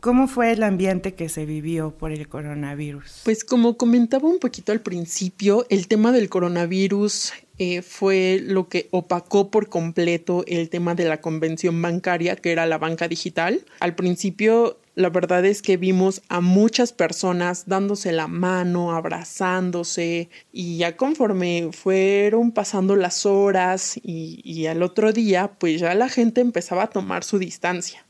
¿Cómo 0.00 0.28
fue 0.28 0.52
el 0.52 0.62
ambiente 0.62 1.12
que 1.12 1.28
se 1.28 1.44
vivió 1.44 1.90
por 1.90 2.10
el 2.10 2.26
coronavirus? 2.26 3.20
Pues 3.22 3.44
como 3.44 3.76
comentaba 3.76 4.28
un 4.28 4.38
poquito 4.38 4.72
al 4.72 4.80
principio, 4.80 5.66
el 5.68 5.88
tema 5.88 6.10
del 6.10 6.30
coronavirus 6.30 7.34
eh, 7.58 7.82
fue 7.82 8.40
lo 8.42 8.70
que 8.70 8.88
opacó 8.92 9.50
por 9.50 9.68
completo 9.68 10.42
el 10.46 10.70
tema 10.70 10.94
de 10.94 11.04
la 11.04 11.20
convención 11.20 11.82
bancaria, 11.82 12.34
que 12.36 12.50
era 12.50 12.64
la 12.64 12.78
banca 12.78 13.08
digital. 13.08 13.60
Al 13.80 13.94
principio, 13.94 14.78
la 14.94 15.10
verdad 15.10 15.44
es 15.44 15.60
que 15.60 15.76
vimos 15.76 16.22
a 16.30 16.40
muchas 16.40 16.94
personas 16.94 17.64
dándose 17.66 18.12
la 18.12 18.26
mano, 18.26 18.92
abrazándose, 18.92 20.30
y 20.50 20.78
ya 20.78 20.96
conforme 20.96 21.72
fueron 21.72 22.52
pasando 22.52 22.96
las 22.96 23.26
horas 23.26 23.98
y, 24.02 24.40
y 24.44 24.64
al 24.64 24.82
otro 24.82 25.12
día, 25.12 25.50
pues 25.58 25.78
ya 25.78 25.94
la 25.94 26.08
gente 26.08 26.40
empezaba 26.40 26.84
a 26.84 26.90
tomar 26.90 27.22
su 27.22 27.38
distancia 27.38 28.06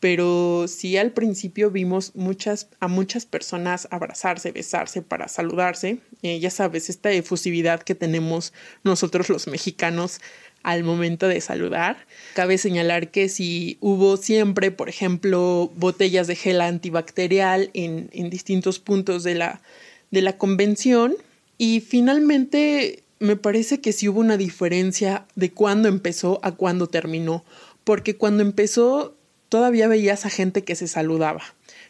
pero 0.00 0.66
sí 0.68 0.96
al 0.96 1.12
principio 1.12 1.70
vimos 1.70 2.12
muchas, 2.14 2.68
a 2.80 2.88
muchas 2.88 3.26
personas 3.26 3.88
abrazarse, 3.90 4.52
besarse 4.52 5.02
para 5.02 5.28
saludarse. 5.28 5.98
Eh, 6.22 6.38
ya 6.38 6.50
sabes, 6.50 6.88
esta 6.88 7.10
efusividad 7.10 7.82
que 7.82 7.94
tenemos 7.94 8.52
nosotros 8.84 9.28
los 9.28 9.48
mexicanos 9.48 10.20
al 10.62 10.84
momento 10.84 11.28
de 11.28 11.40
saludar. 11.40 12.06
Cabe 12.34 12.58
señalar 12.58 13.10
que 13.10 13.28
si 13.28 13.78
hubo 13.80 14.16
siempre, 14.16 14.70
por 14.70 14.88
ejemplo, 14.88 15.72
botellas 15.76 16.26
de 16.26 16.36
gel 16.36 16.60
antibacterial 16.60 17.70
en, 17.74 18.10
en 18.12 18.30
distintos 18.30 18.78
puntos 18.78 19.22
de 19.22 19.34
la, 19.34 19.62
de 20.10 20.22
la 20.22 20.36
convención. 20.36 21.16
Y 21.58 21.80
finalmente 21.80 23.02
me 23.18 23.36
parece 23.36 23.80
que 23.80 23.92
sí 23.92 24.08
hubo 24.08 24.20
una 24.20 24.36
diferencia 24.36 25.26
de 25.34 25.50
cuándo 25.50 25.88
empezó 25.88 26.38
a 26.42 26.52
cuándo 26.52 26.86
terminó. 26.86 27.44
Porque 27.84 28.16
cuando 28.16 28.42
empezó 28.42 29.17
todavía 29.48 29.88
veías 29.88 30.26
a 30.26 30.30
gente 30.30 30.64
que 30.64 30.74
se 30.74 30.88
saludaba, 30.88 31.42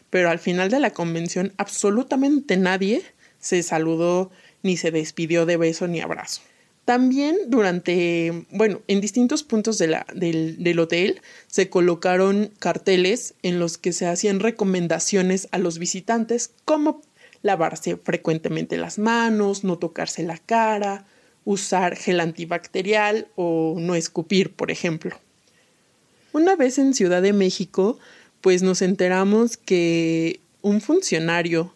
pero 0.09 0.29
al 0.29 0.39
final 0.39 0.69
de 0.69 0.79
la 0.79 0.91
convención 0.91 1.53
absolutamente 1.57 2.57
nadie 2.57 3.03
se 3.39 3.63
saludó 3.63 4.31
ni 4.63 4.77
se 4.77 4.91
despidió 4.91 5.45
de 5.45 5.57
beso 5.57 5.87
ni 5.87 6.01
abrazo. 6.01 6.41
También 6.85 7.37
durante, 7.47 8.47
bueno, 8.49 8.81
en 8.87 8.99
distintos 8.99 9.43
puntos 9.43 9.77
del, 9.77 9.95
del, 10.15 10.79
hotel 10.79 11.21
se 11.45 11.69
colocaron 11.69 12.51
carteles 12.57 13.35
en 13.43 13.59
los 13.59 13.77
que 13.77 13.93
se 13.93 14.07
hacían 14.07 14.39
recomendaciones 14.39 15.47
a 15.51 15.59
los 15.59 15.77
visitantes 15.77 16.51
como 16.65 17.01
lavarse 17.43 17.97
frecuentemente 17.97 18.75
las 18.77 18.97
manos, 18.97 19.63
no 19.63 19.77
tocarse 19.77 20.23
la 20.23 20.39
cara, 20.39 21.05
usar 21.45 21.95
gel 21.95 22.19
antibacterial 22.21 23.27
o 23.35 23.75
no 23.77 23.93
escupir, 23.93 24.53
por 24.53 24.71
ejemplo. 24.71 25.15
Una 26.31 26.55
vez 26.55 26.77
en 26.77 26.93
Ciudad 26.93 27.23
de 27.23 27.33
México, 27.33 27.97
pues 28.41 28.61
nos 28.61 28.83
enteramos 28.83 29.57
que 29.57 30.39
un 30.61 30.79
funcionario 30.79 31.73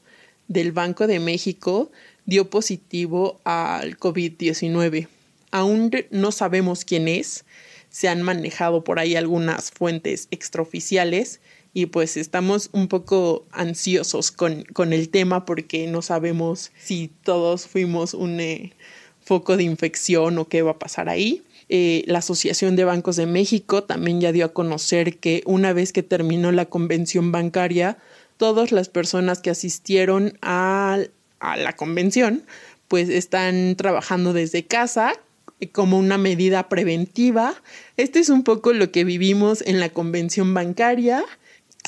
del 0.48 0.72
Banco 0.72 1.08
de 1.08 1.20
México 1.20 1.92
dio 2.26 2.50
positivo 2.50 3.42
al 3.46 3.98
COVID-19. 3.98 5.08
Aún 5.52 5.92
no 6.12 6.32
sabemos 6.32 6.86
quién 6.86 7.08
es, 7.08 7.46
se 7.90 8.10
han 8.10 8.22
manejado 8.22 8.84
por 8.84 9.00
ahí 9.00 9.16
algunas 9.16 9.72
fuentes 9.72 10.28
extraoficiales 10.30 11.40
y 11.74 11.88
pues 11.88 12.16
estamos 12.16 12.70
un 12.74 12.88
poco 12.88 13.46
ansiosos 13.52 14.32
con, 14.32 14.64
con 14.66 14.94
el 14.94 15.10
tema 15.10 15.46
porque 15.46 15.88
no 15.88 16.04
sabemos 16.04 16.72
si 16.80 17.10
todos 17.24 17.68
fuimos 17.68 18.14
un 18.14 18.40
eh, 18.40 18.74
foco 19.22 19.58
de 19.58 19.64
infección 19.64 20.38
o 20.38 20.48
qué 20.48 20.62
va 20.62 20.72
a 20.72 20.80
pasar 20.80 21.10
ahí. 21.10 21.44
Eh, 21.76 22.04
la 22.06 22.20
Asociación 22.20 22.76
de 22.76 22.84
Bancos 22.84 23.16
de 23.16 23.26
México 23.26 23.84
también 23.84 24.22
ya 24.22 24.32
dio 24.32 24.46
a 24.46 24.54
conocer 24.54 25.18
que 25.18 25.42
una 25.48 25.74
vez 25.74 25.92
que 25.92 26.04
terminó 26.04 26.52
la 26.52 26.68
convención 26.68 27.32
bancaria, 27.32 27.98
todas 28.38 28.72
las 28.72 28.90
personas 28.90 29.40
que 29.40 29.50
asistieron 29.50 30.38
a, 30.44 31.00
la 31.42 31.76
convención, 31.76 32.44
pues 32.88 33.10
están 33.10 33.76
trabajando 33.76 34.34
desde 34.34 34.68
casa 34.68 35.14
eh, 35.62 35.70
como 35.70 35.98
una 35.98 36.20
medida 36.20 36.70
preventiva. 36.70 37.56
Este 37.98 38.20
es 38.20 38.30
un 38.30 38.44
poco 38.44 38.72
lo 38.72 38.92
que 38.92 39.04
vivimos 39.04 39.64
en 39.66 39.80
la 39.80 39.90
convención 39.90 40.54
bancaria. 40.54 41.26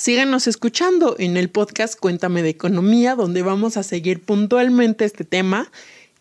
Síganos 0.02 0.48
escuchando 0.48 1.16
en 1.20 1.38
el 1.38 1.52
podcast 1.52 2.00
Cuéntame 2.00 2.42
de 2.42 2.50
Economía, 2.50 3.14
donde 3.14 3.44
vamos 3.44 3.78
a 3.78 3.84
seguir 3.84 4.24
puntualmente 4.24 5.06
este 5.06 5.26
tema 5.26 5.72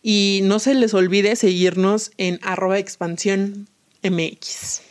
y 0.07 0.41
no 0.45 0.59
se 0.59 0.75
les 0.75 0.93
olvide 0.93 1.35
seguirnos 1.35 2.13
en 2.19 2.39
arroba 2.43 2.79
expansión 2.79 3.69
MX. 4.03 4.83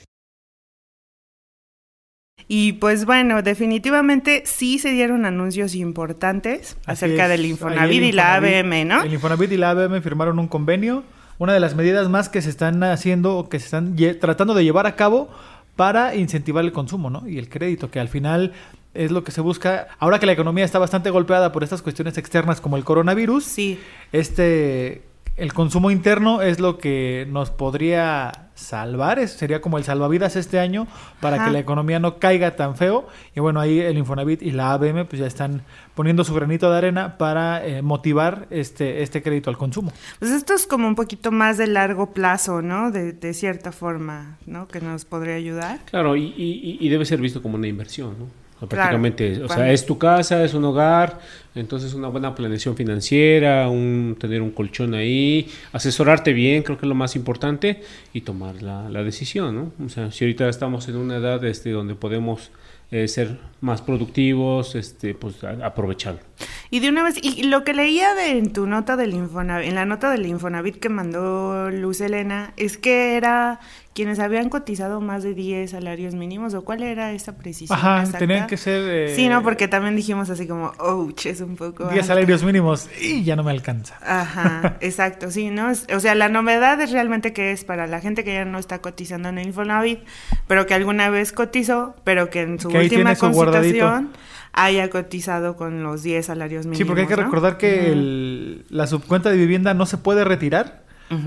Y 2.48 2.74
pues 2.74 3.06
bueno, 3.06 3.44
definitivamente 3.44 4.42
sí 4.48 4.80
se 4.80 4.90
dieron 4.90 5.26
anuncios 5.26 5.76
importantes 5.76 6.78
Así 6.88 7.06
acerca 7.06 7.26
es. 7.26 7.30
del 7.30 7.46
Infonavit 7.46 8.02
el 8.02 8.04
y 8.06 8.12
la 8.12 8.36
ABM, 8.36 8.88
¿no? 8.88 9.04
El 9.04 9.14
Infonavit 9.14 9.52
y 9.52 9.58
la 9.58 9.70
ABM 9.70 10.02
firmaron 10.02 10.40
un 10.40 10.48
convenio. 10.48 11.04
Una 11.38 11.54
de 11.54 11.60
las 11.60 11.76
medidas 11.76 12.10
más 12.10 12.28
que 12.30 12.42
se 12.42 12.50
están 12.50 12.84
haciendo 12.84 13.38
o 13.38 13.50
que 13.50 13.60
se 13.60 13.66
están 13.66 13.96
tratando 14.20 14.56
de 14.56 14.64
llevar 14.64 14.88
a 14.88 14.96
cabo 14.96 15.30
para 15.76 16.16
incentivar 16.16 16.64
el 16.66 16.72
consumo 16.72 17.12
¿no? 17.12 17.28
y 17.28 17.38
el 17.38 17.50
crédito, 17.50 17.92
que 17.92 18.00
al 18.00 18.10
final 18.10 18.54
es 18.94 19.12
lo 19.12 19.24
que 19.24 19.32
se 19.32 19.42
busca. 19.42 19.88
Ahora 20.00 20.20
que 20.20 20.26
la 20.26 20.32
economía 20.34 20.66
está 20.66 20.80
bastante 20.80 21.10
golpeada 21.10 21.52
por 21.52 21.64
estas 21.64 21.82
cuestiones 21.82 22.18
externas 22.18 22.62
como 22.62 22.78
el 22.78 22.84
coronavirus, 22.84 23.44
Sí. 23.44 23.80
este 24.12 25.04
el 25.36 25.52
consumo 25.52 25.90
interno 25.90 26.44
es 26.44 26.60
lo 26.60 26.78
que 26.78 27.26
nos 27.28 27.50
podría 27.50 28.50
salvar, 28.54 29.18
es- 29.18 29.32
sería 29.32 29.62
como 29.62 29.80
el 29.80 29.84
salvavidas 29.84 30.36
este 30.36 30.60
año 30.60 30.86
para 31.22 31.38
Ajá. 31.38 31.46
que 31.46 31.52
la 31.52 31.58
economía 31.58 32.00
no 32.00 32.20
caiga 32.20 32.56
tan 32.56 32.76
feo. 32.78 33.08
Y 33.36 33.40
bueno, 33.40 33.60
ahí 33.60 33.80
el 33.80 33.98
Infonavit 33.98 34.44
y 34.44 34.52
la 34.52 34.74
ABM 34.74 35.06
pues 35.06 35.20
ya 35.20 35.26
están 35.26 35.64
poniendo 35.96 36.24
su 36.24 36.36
granito 36.36 36.70
de 36.70 36.78
arena 36.78 37.18
para 37.18 37.66
eh, 37.66 37.82
motivar 37.82 38.46
este, 38.52 39.02
este 39.02 39.24
crédito 39.24 39.50
al 39.50 39.58
consumo. 39.58 39.92
Pues 40.20 40.30
esto 40.30 40.54
es 40.54 40.68
como 40.68 40.88
un 40.88 40.94
poquito 40.94 41.32
más 41.32 41.58
de 41.58 41.66
largo 41.66 42.14
plazo, 42.14 42.62
¿no? 42.62 42.92
De, 42.92 43.12
de 43.14 43.34
cierta 43.34 43.72
forma, 43.72 44.38
¿no? 44.46 44.68
Que 44.68 44.82
nos 44.82 45.04
podría 45.04 45.34
ayudar. 45.34 45.80
Claro, 45.90 46.16
y, 46.16 46.26
y- 46.38 46.78
y 46.80 46.90
debe 46.90 47.06
ser 47.06 47.20
visto 47.20 47.42
como 47.42 47.56
una 47.56 47.68
inversión, 47.68 48.16
¿no? 48.20 48.43
Claro. 48.68 49.00
prácticamente, 49.00 49.44
o 49.44 49.48
sea, 49.48 49.72
es 49.72 49.86
tu 49.86 49.98
casa, 49.98 50.44
es 50.44 50.54
un 50.54 50.64
hogar, 50.66 51.20
entonces 51.56 51.94
una 51.94 52.08
buena 52.08 52.34
planeación 52.36 52.76
financiera, 52.76 53.68
un, 53.70 54.16
tener 54.20 54.42
un 54.42 54.52
colchón 54.52 54.94
ahí, 54.94 55.48
asesorarte 55.72 56.34
bien, 56.34 56.64
creo 56.64 56.78
que 56.78 56.86
es 56.86 56.90
lo 56.90 56.96
más 56.96 57.16
importante, 57.16 57.82
y 58.14 58.22
tomar 58.22 58.62
la, 58.62 58.90
la 58.90 59.04
decisión, 59.04 59.56
¿no? 59.56 59.86
O 59.86 59.90
sea, 59.90 60.12
si 60.12 60.24
ahorita 60.26 60.48
estamos 60.50 60.88
en 60.88 60.96
una 60.98 61.18
edad 61.18 61.44
este, 61.46 61.72
donde 61.72 61.96
podemos 61.96 62.52
eh, 62.92 63.08
ser 63.08 63.38
más 63.62 63.82
productivos, 63.82 64.76
este, 64.76 65.14
pues 65.16 65.44
a- 65.44 65.66
aprovecharlo. 65.66 66.20
Y 66.70 66.80
de 66.80 66.90
una 66.90 67.04
vez, 67.04 67.16
y 67.22 67.44
lo 67.44 67.64
que 67.64 67.74
leía 67.74 68.14
de, 68.16 68.38
en 68.38 68.52
tu 68.54 68.66
nota 68.68 68.96
del 68.96 69.14
Infonavit, 69.14 69.68
en 69.70 69.76
la 69.76 69.86
nota 69.86 70.10
del 70.12 70.26
Infonavit 70.26 70.78
que 70.80 70.90
mandó 70.90 71.70
Luz 71.70 72.02
Elena, 72.02 72.54
es 72.58 72.78
que 72.78 73.16
era 73.16 73.60
quienes 73.94 74.18
habían 74.18 74.50
cotizado 74.50 75.02
más 75.02 75.22
de 75.22 75.36
10 75.36 75.70
salarios 75.70 76.16
mínimos, 76.16 76.56
o 76.56 76.64
cuál 76.64 76.82
era 76.82 77.12
esa 77.12 77.38
precisión. 77.38 77.78
Ajá, 77.78 78.00
exacta? 78.00 78.18
tenían 78.18 78.48
que 78.48 78.58
ser... 78.58 78.82
eh, 78.90 79.16
Sí, 79.16 79.30
no, 79.30 79.44
porque 79.44 79.68
también 79.68 79.96
dijimos 79.96 80.32
así 80.32 80.48
como, 80.48 80.72
ouch, 80.80 81.28
es 81.28 81.42
un 81.42 81.56
poco. 81.56 81.84
10 81.84 81.94
alto". 81.98 82.08
salarios 82.08 82.44
mínimos 82.44 82.90
y 83.00 83.24
ya 83.24 83.36
no 83.36 83.44
me 83.44 83.52
alcanza. 83.52 84.00
Ajá, 84.02 84.78
exacto, 84.82 85.30
sí, 85.30 85.52
¿no? 85.52 85.70
O 85.94 86.00
sea, 86.00 86.16
la 86.16 86.28
novedad 86.28 86.82
es 86.82 86.90
realmente 86.92 87.34
que 87.34 87.52
es 87.52 87.64
para 87.66 87.86
la 87.86 88.00
gente 88.02 88.24
que 88.24 88.34
ya 88.34 88.46
no 88.46 88.58
está 88.58 88.80
cotizando 88.82 89.30
en 89.30 89.38
el 89.38 89.48
Infonavit, 89.48 90.00
pero 90.48 90.66
que 90.66 90.74
alguna 90.74 91.12
vez 91.12 91.32
cotizó, 91.32 91.96
pero 92.04 92.32
que 92.32 92.42
en 92.42 92.60
su 92.60 92.70
Que 92.70 92.80
última 92.80 93.14
su 93.14 93.30
guardadito. 93.30 94.06
Haya 94.54 94.90
cotizado 94.90 95.56
con 95.58 95.84
los 95.84 96.04
10 96.04 96.28
salarios 96.28 96.66
mínimos. 96.66 96.78
Sí, 96.78 96.86
porque 96.86 97.02
hay 97.02 97.08
que 97.08 97.16
¿no? 97.18 97.24
recordar 97.24 97.58
que 97.58 97.92
el- 97.92 98.66
la 98.70 98.88
subcuenta 98.88 99.30
de 99.32 99.38
vivienda 99.38 99.74
no 99.74 99.86
se 99.86 99.98
puede 99.98 100.24
retirar 100.24 100.84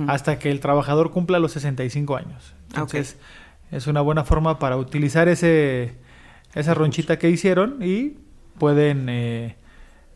hasta 0.09 0.39
que 0.41 0.51
el 0.51 0.59
trabajador 0.59 1.13
cumpla 1.13 1.39
los 1.39 1.53
65 1.53 2.17
años. 2.17 2.55
Entonces, 2.71 3.19
es 3.71 3.87
una 3.87 4.01
buena 4.01 4.25
forma 4.25 4.59
para 4.59 4.77
utilizar 4.77 5.29
ese 5.29 5.95
esa 6.55 6.75
ronchita 6.75 7.19
que 7.19 7.29
hicieron 7.31 7.77
y 7.83 8.15
pueden 8.59 9.09
eh, 9.09 9.55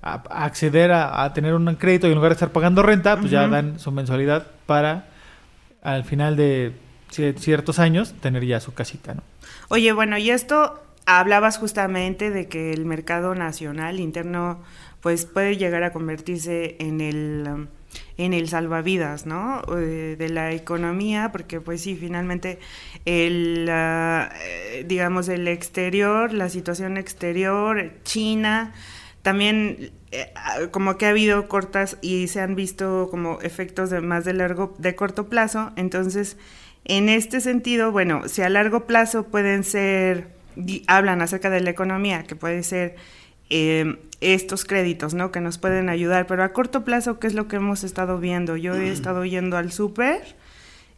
a- 0.02 0.22
acceder 0.44 0.90
a, 0.90 1.22
a 1.22 1.32
tener 1.34 1.54
un 1.54 1.72
crédito 1.76 2.06
y 2.08 2.10
en 2.10 2.16
lugar 2.16 2.30
de 2.30 2.34
estar 2.34 2.50
pagando 2.50 2.82
renta, 2.82 3.16
pues 3.18 3.30
ya 3.30 3.46
dan 3.46 3.78
su 3.78 3.92
mensualidad 3.92 4.46
para 4.66 5.06
al 5.82 6.02
final 6.04 6.36
de 6.36 6.72
ci- 7.12 7.36
ciertos 7.38 7.78
años 7.78 8.14
tener 8.20 8.44
ya 8.46 8.58
su 8.60 8.72
casita, 8.74 9.14
¿no? 9.14 9.22
Oye, 9.68 9.92
bueno, 9.92 10.16
y 10.18 10.30
esto 10.30 10.82
hablabas 11.06 11.58
justamente 11.58 12.30
de 12.30 12.48
que 12.48 12.72
el 12.72 12.84
mercado 12.84 13.34
nacional 13.34 14.00
interno 14.00 14.62
pues 15.00 15.24
puede 15.24 15.56
llegar 15.56 15.82
a 15.82 15.92
convertirse 15.92 16.76
en 16.78 17.00
el 17.00 17.68
en 18.16 18.34
el 18.34 18.48
salvavidas, 18.48 19.26
¿no? 19.26 19.62
Eh, 19.76 20.14
de 20.18 20.28
la 20.28 20.52
economía, 20.52 21.32
porque 21.32 21.60
pues 21.60 21.82
sí, 21.82 21.96
finalmente 21.96 22.58
el 23.04 23.66
eh, 23.70 24.84
digamos 24.86 25.28
el 25.28 25.48
exterior, 25.48 26.32
la 26.32 26.48
situación 26.48 26.96
exterior, 26.96 27.92
China, 28.04 28.72
también 29.22 29.92
eh, 30.12 30.32
ah, 30.34 30.58
como 30.70 30.98
que 30.98 31.06
ha 31.06 31.10
habido 31.10 31.48
cortas 31.48 31.98
y 32.02 32.28
se 32.28 32.40
han 32.40 32.54
visto 32.54 33.08
como 33.10 33.40
efectos 33.40 33.90
de 33.90 34.00
más 34.00 34.24
de 34.24 34.34
largo, 34.34 34.74
de 34.78 34.94
corto 34.94 35.28
plazo, 35.28 35.72
entonces 35.76 36.36
en 36.84 37.08
este 37.08 37.40
sentido, 37.40 37.92
bueno, 37.92 38.28
si 38.28 38.42
a 38.42 38.48
largo 38.48 38.86
plazo 38.86 39.24
pueden 39.24 39.64
ser, 39.64 40.28
hablan 40.86 41.22
acerca 41.22 41.50
de 41.50 41.60
la 41.60 41.70
economía, 41.70 42.24
que 42.24 42.36
puede 42.36 42.62
ser 42.62 42.96
eh, 43.50 43.96
estos 44.20 44.64
créditos, 44.64 45.14
¿no? 45.14 45.32
Que 45.32 45.40
nos 45.40 45.58
pueden 45.58 45.88
ayudar, 45.88 46.26
pero 46.26 46.42
a 46.44 46.52
corto 46.52 46.84
plazo, 46.84 47.18
¿qué 47.18 47.26
es 47.26 47.34
lo 47.34 47.48
que 47.48 47.56
hemos 47.56 47.82
estado 47.84 48.18
viendo? 48.18 48.56
Yo 48.56 48.74
he 48.74 48.90
estado 48.90 49.24
yendo 49.24 49.56
al 49.56 49.72
súper 49.72 50.20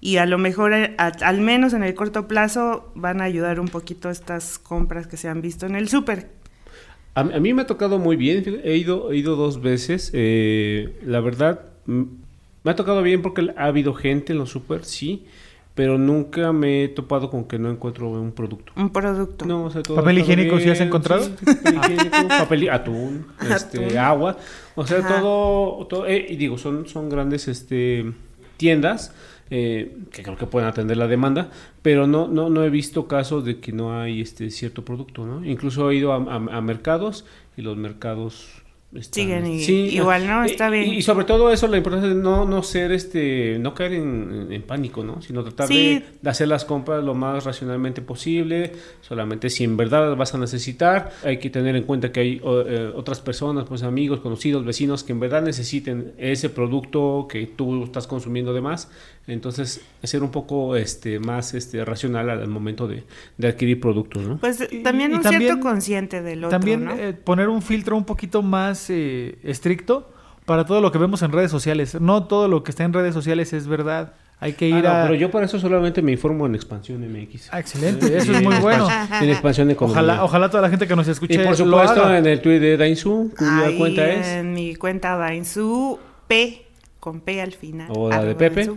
y 0.00 0.16
a 0.16 0.26
lo 0.26 0.36
mejor, 0.36 0.72
eh, 0.74 0.94
a- 0.98 1.12
al 1.22 1.40
menos 1.40 1.72
en 1.74 1.82
el 1.82 1.94
corto 1.94 2.26
plazo, 2.28 2.90
van 2.94 3.20
a 3.20 3.24
ayudar 3.24 3.60
un 3.60 3.68
poquito 3.68 4.10
estas 4.10 4.58
compras 4.58 5.06
que 5.06 5.16
se 5.16 5.28
han 5.28 5.40
visto 5.40 5.64
en 5.66 5.76
el 5.76 5.88
súper. 5.88 6.28
A, 7.14 7.20
a 7.20 7.40
mí 7.40 7.54
me 7.54 7.62
ha 7.62 7.66
tocado 7.66 7.98
muy 7.98 8.16
bien, 8.16 8.60
he 8.64 8.76
ido, 8.76 9.12
he 9.12 9.16
ido 9.16 9.36
dos 9.36 9.60
veces, 9.62 10.10
eh, 10.14 10.98
la 11.04 11.20
verdad, 11.20 11.60
mm, 11.86 12.02
me 12.64 12.70
ha 12.70 12.74
tocado 12.76 13.02
bien 13.02 13.22
porque 13.22 13.52
ha 13.56 13.64
habido 13.66 13.94
gente 13.94 14.32
en 14.32 14.38
los 14.38 14.50
super, 14.50 14.84
sí, 14.84 15.24
pero 15.74 15.96
nunca 15.98 16.52
me 16.52 16.84
he 16.84 16.88
topado 16.88 17.30
con 17.30 17.44
que 17.44 17.58
no 17.58 17.70
encuentro 17.70 18.08
un 18.10 18.32
producto. 18.32 18.72
Un 18.76 18.90
producto. 18.90 19.46
No, 19.46 19.64
o 19.64 19.70
sea, 19.70 19.82
todo 19.82 19.96
¿Papel 19.96 20.18
higiénico 20.18 20.58
sí 20.60 20.68
has 20.68 20.80
encontrado? 20.80 21.24
sí, 21.24 21.30
papel 21.44 21.74
higiénico, 21.76 22.28
papel 22.28 22.62
hi- 22.64 22.68
atún, 22.68 23.26
este, 23.54 23.84
Atún. 23.86 23.98
agua, 23.98 24.36
o 24.74 24.86
sea, 24.86 24.98
Ajá. 24.98 25.20
todo, 25.20 25.86
todo 25.86 26.06
eh, 26.06 26.26
y 26.28 26.36
digo, 26.36 26.58
son, 26.58 26.86
son 26.88 27.08
grandes 27.08 27.48
este, 27.48 28.12
tiendas 28.56 29.14
eh, 29.50 29.96
que 30.12 30.22
creo 30.22 30.36
que 30.36 30.46
pueden 30.46 30.68
atender 30.68 30.96
la 30.96 31.06
demanda, 31.08 31.50
pero 31.82 32.06
no, 32.06 32.26
no, 32.28 32.48
no 32.48 32.64
he 32.64 32.70
visto 32.70 33.06
casos 33.06 33.44
de 33.44 33.58
que 33.60 33.72
no 33.72 33.98
hay 34.00 34.20
este 34.22 34.50
cierto 34.50 34.82
producto, 34.84 35.26
¿no? 35.26 35.44
Incluso 35.44 35.90
he 35.90 35.96
ido 35.96 36.12
a, 36.12 36.16
a- 36.16 36.56
a 36.56 36.60
mercados 36.62 37.26
y 37.56 37.62
los 37.62 37.76
mercados 37.76 38.61
están- 38.94 39.12
Siguen 39.14 39.46
i- 39.46 39.62
igual, 39.94 40.26
¿no? 40.26 40.44
Está 40.44 40.68
bien. 40.70 40.88
Y, 40.90 40.96
y 40.96 41.02
sobre 41.02 41.24
todo 41.24 41.50
eso, 41.50 41.66
la 41.68 41.76
importancia 41.78 42.08
de 42.08 42.14
no, 42.14 42.44
no 42.44 42.62
ser, 42.62 42.92
este, 42.92 43.58
no 43.58 43.74
caer 43.74 43.94
en, 43.94 44.62
pánico, 44.66 45.02
¿no? 45.02 45.22
Sino 45.22 45.42
tratar 45.42 45.68
Sí. 45.68 46.02
de, 46.20 46.28
hacer 46.30 46.48
las 46.48 46.64
compras 46.64 47.02
lo 47.02 47.14
más 47.14 47.44
racionalmente 47.44 48.02
posible, 48.02 48.72
solamente 49.00 49.48
si 49.50 49.64
en 49.64 49.76
verdad 49.76 50.08
las 50.10 50.18
vas 50.18 50.34
a 50.34 50.38
necesitar. 50.38 51.10
Hay 51.24 51.38
que 51.38 51.48
tener 51.50 51.74
en 51.76 51.84
cuenta 51.84 52.12
que 52.12 52.20
hay 52.20 52.40
eh, 52.44 52.92
otras 52.94 53.20
personas, 53.20 53.64
pues 53.68 53.82
amigos, 53.82 54.20
conocidos, 54.20 54.64
vecinos, 54.64 55.04
que 55.04 55.12
en 55.12 55.20
verdad 55.20 55.42
necesiten 55.42 56.12
ese 56.18 56.48
producto 56.50 57.26
que 57.28 57.46
tú 57.46 57.84
estás 57.84 58.06
consumiendo 58.06 58.52
de 58.52 58.60
más. 58.60 58.90
Entonces, 59.28 59.80
ser 60.02 60.22
un 60.24 60.30
poco 60.32 60.74
este, 60.76 61.20
más 61.20 61.54
este, 61.54 61.84
racional 61.84 62.28
al, 62.28 62.40
al 62.40 62.48
momento 62.48 62.88
de, 62.88 63.04
de 63.38 63.48
adquirir 63.48 63.78
productos, 63.78 64.26
¿no? 64.26 64.38
Pues 64.38 64.58
también 64.82 65.12
y 65.12 65.14
un 65.14 65.22
también- 65.22 65.42
cierto 65.42 65.60
consciente 65.62 66.22
del 66.22 66.44
otro, 66.44 66.50
También 66.58 66.84
¿no? 66.84 66.92
eh, 66.96 67.12
poner 67.12 67.48
un 67.48 67.62
filtro 67.62 67.96
un 67.96 68.04
poquito 68.04 68.42
más 68.42 68.81
eh, 68.90 69.38
estricto 69.42 70.10
para 70.44 70.64
todo 70.66 70.80
lo 70.80 70.90
que 70.92 70.98
vemos 70.98 71.22
en 71.22 71.32
redes 71.32 71.50
sociales. 71.50 72.00
No 72.00 72.24
todo 72.24 72.48
lo 72.48 72.62
que 72.64 72.70
está 72.70 72.84
en 72.84 72.92
redes 72.92 73.14
sociales 73.14 73.52
es 73.52 73.66
verdad. 73.66 74.14
Hay 74.40 74.54
que 74.54 74.64
Ah, 74.66 74.78
ir 74.78 74.84
no, 74.84 74.90
a... 74.90 75.02
pero 75.02 75.14
yo 75.14 75.30
para 75.30 75.46
eso 75.46 75.60
solamente 75.60 76.02
me 76.02 76.10
informo 76.10 76.46
en 76.46 76.56
Expansión 76.56 77.00
MX. 77.00 77.48
Ah, 77.52 77.60
excelente, 77.60 78.16
eso 78.16 78.32
y 78.32 78.34
es 78.36 78.42
muy 78.42 78.56
en 78.56 78.60
bueno. 78.62 78.88
En 79.20 79.30
Expansión 79.30 79.70
Económica. 79.70 80.00
Ojalá, 80.00 80.24
ojalá 80.24 80.48
toda 80.48 80.62
la 80.62 80.68
gente 80.70 80.88
que 80.88 80.96
nos 80.96 81.06
escuche 81.06 81.34
Y 81.34 81.38
por 81.38 81.50
lo 81.50 81.56
supuesto 81.56 82.04
haga. 82.04 82.18
en 82.18 82.26
el 82.26 82.40
tweet 82.42 82.58
de 82.58 82.76
Dainzu, 82.76 83.30
cuya 83.38 83.66
Ahí 83.66 83.78
cuenta 83.78 84.08
es... 84.10 84.26
en 84.26 84.52
mi 84.52 84.74
cuenta 84.74 85.16
Dainzu 85.16 85.98
P, 86.26 86.66
con 86.98 87.20
P 87.20 87.40
al 87.40 87.52
final. 87.52 87.88
O 87.94 88.08
la 88.10 88.24
de 88.24 88.34
Pepe. 88.34 88.68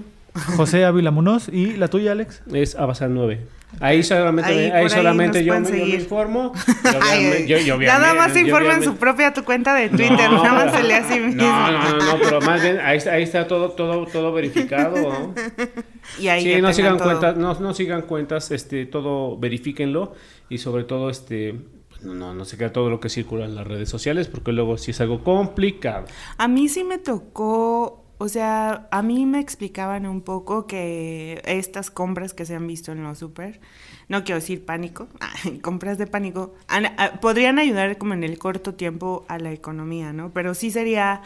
José 0.55 0.85
Ávila 0.85 1.09
Munoz 1.11 1.47
y 1.49 1.77
la 1.77 1.87
tuya, 1.87 2.11
Alex. 2.11 2.43
Es 2.53 2.75
Avasal 2.75 3.13
9. 3.15 3.47
Ahí 3.79 4.03
solamente, 4.03 4.49
Ahí, 4.51 4.59
ahí, 4.59 4.69
por 4.69 4.77
ahí 4.79 4.89
solamente 4.89 5.43
yo, 5.43 5.59
me, 5.59 5.65
yo 5.69 5.85
me 5.85 5.95
informo. 5.95 6.53
yo- 7.47 7.77
Nada 7.77 8.13
más 8.13 8.31
se 8.33 8.41
informa 8.41 8.73
en 8.75 8.83
su 8.83 8.95
propia 8.95 9.33
tu 9.33 9.43
cuenta 9.43 9.73
de 9.73 9.89
Twitter, 9.97 10.31
nada 10.31 10.53
más 10.65 10.73
se 10.75 10.83
le 10.83 10.93
hace 10.95 11.13
a 11.13 11.17
sí 11.17 11.19
mismo. 11.19 11.41
No, 11.43 11.71
no, 11.71 11.89
no, 11.89 11.97
no, 11.97 12.19
pero 12.21 12.41
más 12.41 12.61
bien 12.61 12.79
ahí 12.79 12.97
está, 12.97 13.13
ahí 13.13 13.23
está 13.23 13.47
todo, 13.47 13.69
todo, 13.71 14.05
todo 14.05 14.31
verificado. 14.33 14.95
¿no? 14.97 15.33
Y 16.19 16.27
ahí 16.27 16.43
Sí, 16.43 16.61
no 16.61 16.71
sigan 16.71 16.97
todo. 16.97 17.05
cuentas, 17.09 17.35
no, 17.35 17.53
no 17.59 17.73
sigan 17.73 18.03
cuentas, 18.03 18.51
este, 18.51 18.85
todo 18.85 19.38
verifíquenlo 19.38 20.13
y 20.49 20.59
sobre 20.59 20.83
todo, 20.83 21.09
este, 21.09 21.55
pues, 21.89 22.03
no, 22.03 22.13
no, 22.13 22.33
no 22.33 22.45
se 22.45 22.57
queda 22.57 22.71
todo 22.71 22.89
lo 22.91 22.99
que 22.99 23.09
circula 23.09 23.45
en 23.45 23.55
las 23.55 23.65
redes 23.65 23.89
sociales 23.89 24.27
porque 24.27 24.51
luego 24.51 24.77
sí 24.77 24.91
es 24.91 25.01
algo 25.01 25.23
complicado. 25.23 26.05
A 26.38 26.47
mí 26.47 26.69
sí 26.69 26.83
me 26.83 26.99
tocó, 26.99 28.04
o 28.17 28.30
sea, 28.30 28.88
a 28.91 29.01
mí 29.01 29.25
me 29.25 29.39
explicaban 29.39 30.06
un 30.06 30.21
poco 30.21 30.67
que 30.67 31.41
estas 31.45 31.91
compras 31.91 32.34
que 32.34 32.45
se 32.45 32.56
han 32.56 32.65
visto 32.67 32.91
en 32.91 33.04
los 33.04 33.17
super, 33.19 33.60
no 34.08 34.23
quiero 34.23 34.39
decir 34.39 34.65
pánico, 34.65 35.08
compras 35.62 35.97
de 35.97 36.08
pánico, 36.08 36.54
an- 36.67 36.93
a- 36.97 37.19
podrían 37.21 37.60
ayudar 37.60 37.97
como 37.97 38.13
en 38.13 38.23
el 38.23 38.38
corto 38.38 38.73
tiempo 38.75 39.25
a 39.28 39.38
la 39.39 39.51
economía, 39.51 40.13
¿no? 40.13 40.32
Pero 40.32 40.54
sí 40.54 40.71
sería 40.71 41.21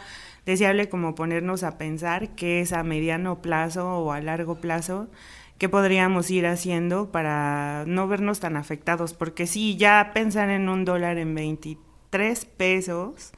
deseable 0.46 0.88
como 0.88 1.14
ponernos 1.14 1.62
a 1.62 1.78
pensar 1.78 2.30
que 2.34 2.60
es 2.60 2.72
a 2.72 2.82
mediano 2.82 3.40
plazo 3.42 3.98
o 3.98 4.12
a 4.12 4.20
largo 4.20 4.56
plazo 4.56 5.08
qué 5.58 5.68
podríamos 5.68 6.30
ir 6.30 6.46
haciendo 6.46 7.12
para 7.12 7.84
no 7.86 8.08
vernos 8.08 8.40
tan 8.40 8.56
afectados, 8.56 9.12
porque 9.12 9.46
sí, 9.46 9.76
ya 9.76 10.10
pensar 10.14 10.48
en 10.48 10.68
un 10.70 10.86
dólar 10.86 11.18
en 11.18 11.34
23 11.34 12.46
pesos, 12.46 13.32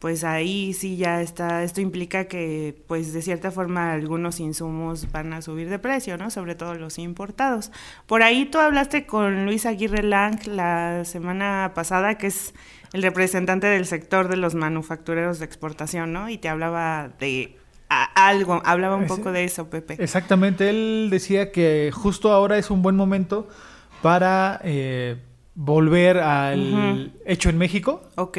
pues 0.00 0.24
ahí 0.24 0.72
sí 0.72 0.96
ya 0.96 1.20
está, 1.20 1.62
esto 1.62 1.80
implica 1.80 2.24
que 2.24 2.74
pues 2.88 3.12
de 3.12 3.20
cierta 3.22 3.50
forma 3.50 3.92
algunos 3.92 4.40
insumos 4.40 5.12
van 5.12 5.32
a 5.34 5.42
subir 5.42 5.68
de 5.68 5.78
precio, 5.78 6.16
¿no? 6.16 6.30
Sobre 6.30 6.54
todo 6.54 6.74
los 6.74 6.98
importados. 6.98 7.70
Por 8.06 8.22
ahí 8.22 8.46
tú 8.46 8.58
hablaste 8.58 9.04
con 9.06 9.44
Luis 9.44 9.66
Aguirre 9.66 10.02
Lang 10.02 10.46
la 10.46 11.04
semana 11.04 11.72
pasada, 11.74 12.16
que 12.16 12.28
es 12.28 12.54
el 12.94 13.02
representante 13.02 13.66
del 13.66 13.84
sector 13.86 14.28
de 14.28 14.36
los 14.38 14.54
manufactureros 14.54 15.38
de 15.38 15.44
exportación, 15.44 16.12
¿no? 16.14 16.28
Y 16.30 16.38
te 16.38 16.48
hablaba 16.48 17.10
de 17.20 17.56
a- 17.90 18.26
algo, 18.28 18.62
hablaba 18.64 18.96
un 18.96 19.06
poco 19.06 19.32
de 19.32 19.44
eso, 19.44 19.68
Pepe. 19.68 19.96
Exactamente, 19.98 20.70
él 20.70 21.08
decía 21.10 21.52
que 21.52 21.90
justo 21.92 22.32
ahora 22.32 22.56
es 22.56 22.70
un 22.70 22.80
buen 22.82 22.96
momento 22.96 23.48
para 24.00 24.60
eh, 24.64 25.18
volver 25.54 26.18
al 26.18 27.12
hecho 27.26 27.50
en 27.50 27.58
México. 27.58 28.02
Ok, 28.16 28.38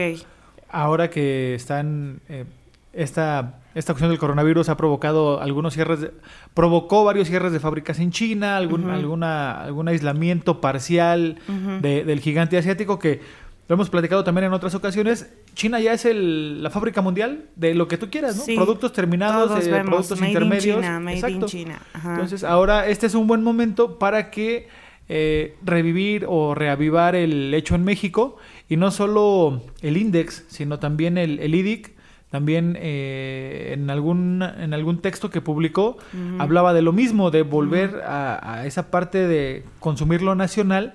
Ahora 0.71 1.09
que 1.09 1.53
están 1.55 2.19
eh, 2.29 2.45
esta 2.93 3.57
esta 3.73 3.93
cuestión 3.93 4.09
del 4.09 4.19
coronavirus 4.19 4.67
ha 4.67 4.75
provocado 4.75 5.41
algunos 5.41 5.73
cierres, 5.73 6.01
de- 6.01 6.11
provocó 6.53 7.05
varios 7.05 7.29
cierres 7.29 7.53
de 7.53 7.59
fábricas 7.61 7.99
en 7.99 8.11
China, 8.11 8.57
algún, 8.57 8.89
alguna, 8.89 9.61
algún 9.63 9.87
aislamiento 9.87 10.59
parcial 10.59 11.37
de- 11.81 12.03
del 12.03 12.19
gigante 12.19 12.57
asiático 12.57 12.99
que 12.99 13.21
lo 13.69 13.75
hemos 13.75 13.89
platicado 13.89 14.25
también 14.25 14.45
en 14.47 14.53
otras 14.53 14.75
ocasiones. 14.75 15.31
China 15.53 15.79
ya 15.79 15.93
es 15.93 16.03
el- 16.03 16.61
la 16.61 16.69
fábrica 16.69 17.01
mundial 17.01 17.45
de 17.55 17.73
lo 17.75 17.87
que 17.87 17.97
tú 17.97 18.09
quieras, 18.09 18.35
¿no? 18.35 18.43
Sí. 18.43 18.55
Productos 18.57 18.91
terminados, 18.91 19.65
eh, 19.65 19.69
productos 19.85 20.19
Made 20.19 20.31
intermedios. 20.33 20.75
in 20.77 20.81
China, 20.83 20.99
Made 20.99 21.17
in 21.17 21.23
Exacto. 21.25 21.45
China. 21.45 21.79
Ajá. 21.93 22.11
Entonces, 22.15 22.43
ahora 22.43 22.87
este 22.87 23.05
es 23.07 23.15
un 23.15 23.25
buen 23.27 23.41
momento 23.41 23.99
para 23.99 24.29
que 24.31 24.67
eh, 25.13 25.55
revivir 25.63 26.25
o 26.27 26.55
reavivar 26.55 27.15
el 27.15 27.53
hecho 27.53 27.75
en 27.75 27.83
México 27.83 28.37
y 28.71 28.77
no 28.77 28.89
solo 28.89 29.61
el 29.81 29.97
INDEX, 29.97 30.45
sino 30.47 30.79
también 30.79 31.17
el, 31.17 31.39
el 31.39 31.53
IDIC. 31.55 31.93
También 32.29 32.77
eh, 32.79 33.71
en, 33.73 33.89
algún, 33.89 34.41
en 34.41 34.73
algún 34.73 35.01
texto 35.01 35.29
que 35.29 35.41
publicó 35.41 35.97
hablaba 36.39 36.73
de 36.73 36.81
lo 36.81 36.93
mismo, 36.93 37.31
de 37.31 37.41
volver 37.41 38.01
a, 38.05 38.59
a 38.59 38.65
esa 38.65 38.89
parte 38.89 39.27
de 39.27 39.65
consumir 39.81 40.21
lo 40.21 40.35
nacional 40.35 40.93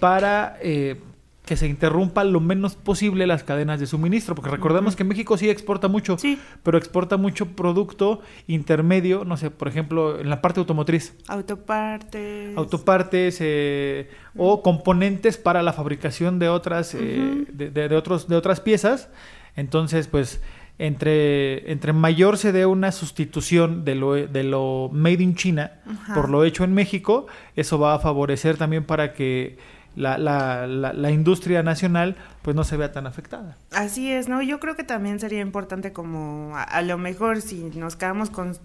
para 0.00 0.58
eh, 0.60 1.00
que 1.44 1.56
se 1.56 1.68
interrumpa 1.68 2.24
lo 2.24 2.40
menos 2.40 2.74
posible 2.74 3.26
las 3.26 3.44
cadenas 3.44 3.78
de 3.78 3.86
suministro, 3.86 4.34
porque 4.34 4.50
recordemos 4.50 4.96
que 4.96 5.04
México 5.04 5.36
sí 5.36 5.50
exporta 5.50 5.88
mucho, 5.88 6.16
Sí. 6.16 6.38
pero 6.62 6.78
exporta 6.78 7.18
mucho 7.18 7.48
producto 7.48 8.22
intermedio, 8.46 9.24
no 9.26 9.36
sé, 9.36 9.50
por 9.50 9.68
ejemplo, 9.68 10.18
en 10.20 10.30
la 10.30 10.40
parte 10.40 10.60
automotriz, 10.60 11.14
Autopartes. 11.28 12.56
autopartes 12.56 13.38
eh, 13.40 14.08
o 14.36 14.62
componentes 14.62 15.36
para 15.36 15.62
la 15.62 15.72
fabricación 15.72 16.38
de 16.38 16.48
otras, 16.48 16.94
eh, 16.94 17.44
de, 17.52 17.70
de- 17.70 17.88
de 17.88 17.96
otros, 17.96 18.26
de 18.28 18.36
otras 18.36 18.60
piezas. 18.60 19.10
Entonces, 19.56 20.08
pues, 20.08 20.40
entre, 20.78 21.70
entre 21.70 21.92
mayor 21.92 22.36
se 22.36 22.52
dé 22.52 22.66
una 22.66 22.90
sustitución 22.90 23.84
de 23.84 23.94
lo, 23.94 24.14
de 24.14 24.42
lo 24.42 24.90
made 24.92 25.22
in 25.22 25.34
China 25.36 25.72
por 26.14 26.28
lo 26.28 26.42
hecho 26.44 26.64
en 26.64 26.74
México, 26.74 27.26
eso 27.54 27.78
va 27.78 27.94
a 27.94 27.98
favorecer 28.00 28.56
también 28.56 28.84
para 28.84 29.12
que 29.14 29.56
la, 29.96 30.18
la, 30.18 30.66
la, 30.66 30.92
la 30.92 31.10
industria 31.10 31.62
nacional 31.62 32.16
pues 32.42 32.56
no 32.56 32.64
se 32.64 32.76
vea 32.76 32.92
tan 32.92 33.06
afectada. 33.06 33.56
Así 33.72 34.10
es, 34.10 34.28
¿no? 34.28 34.42
Yo 34.42 34.60
creo 34.60 34.76
que 34.76 34.84
también 34.84 35.20
sería 35.20 35.40
importante 35.40 35.92
como 35.92 36.56
a, 36.56 36.62
a 36.62 36.82
lo 36.82 36.98
mejor 36.98 37.40
si 37.40 37.70
nos 37.74 37.96
quedamos 37.96 38.30
con, 38.30 38.56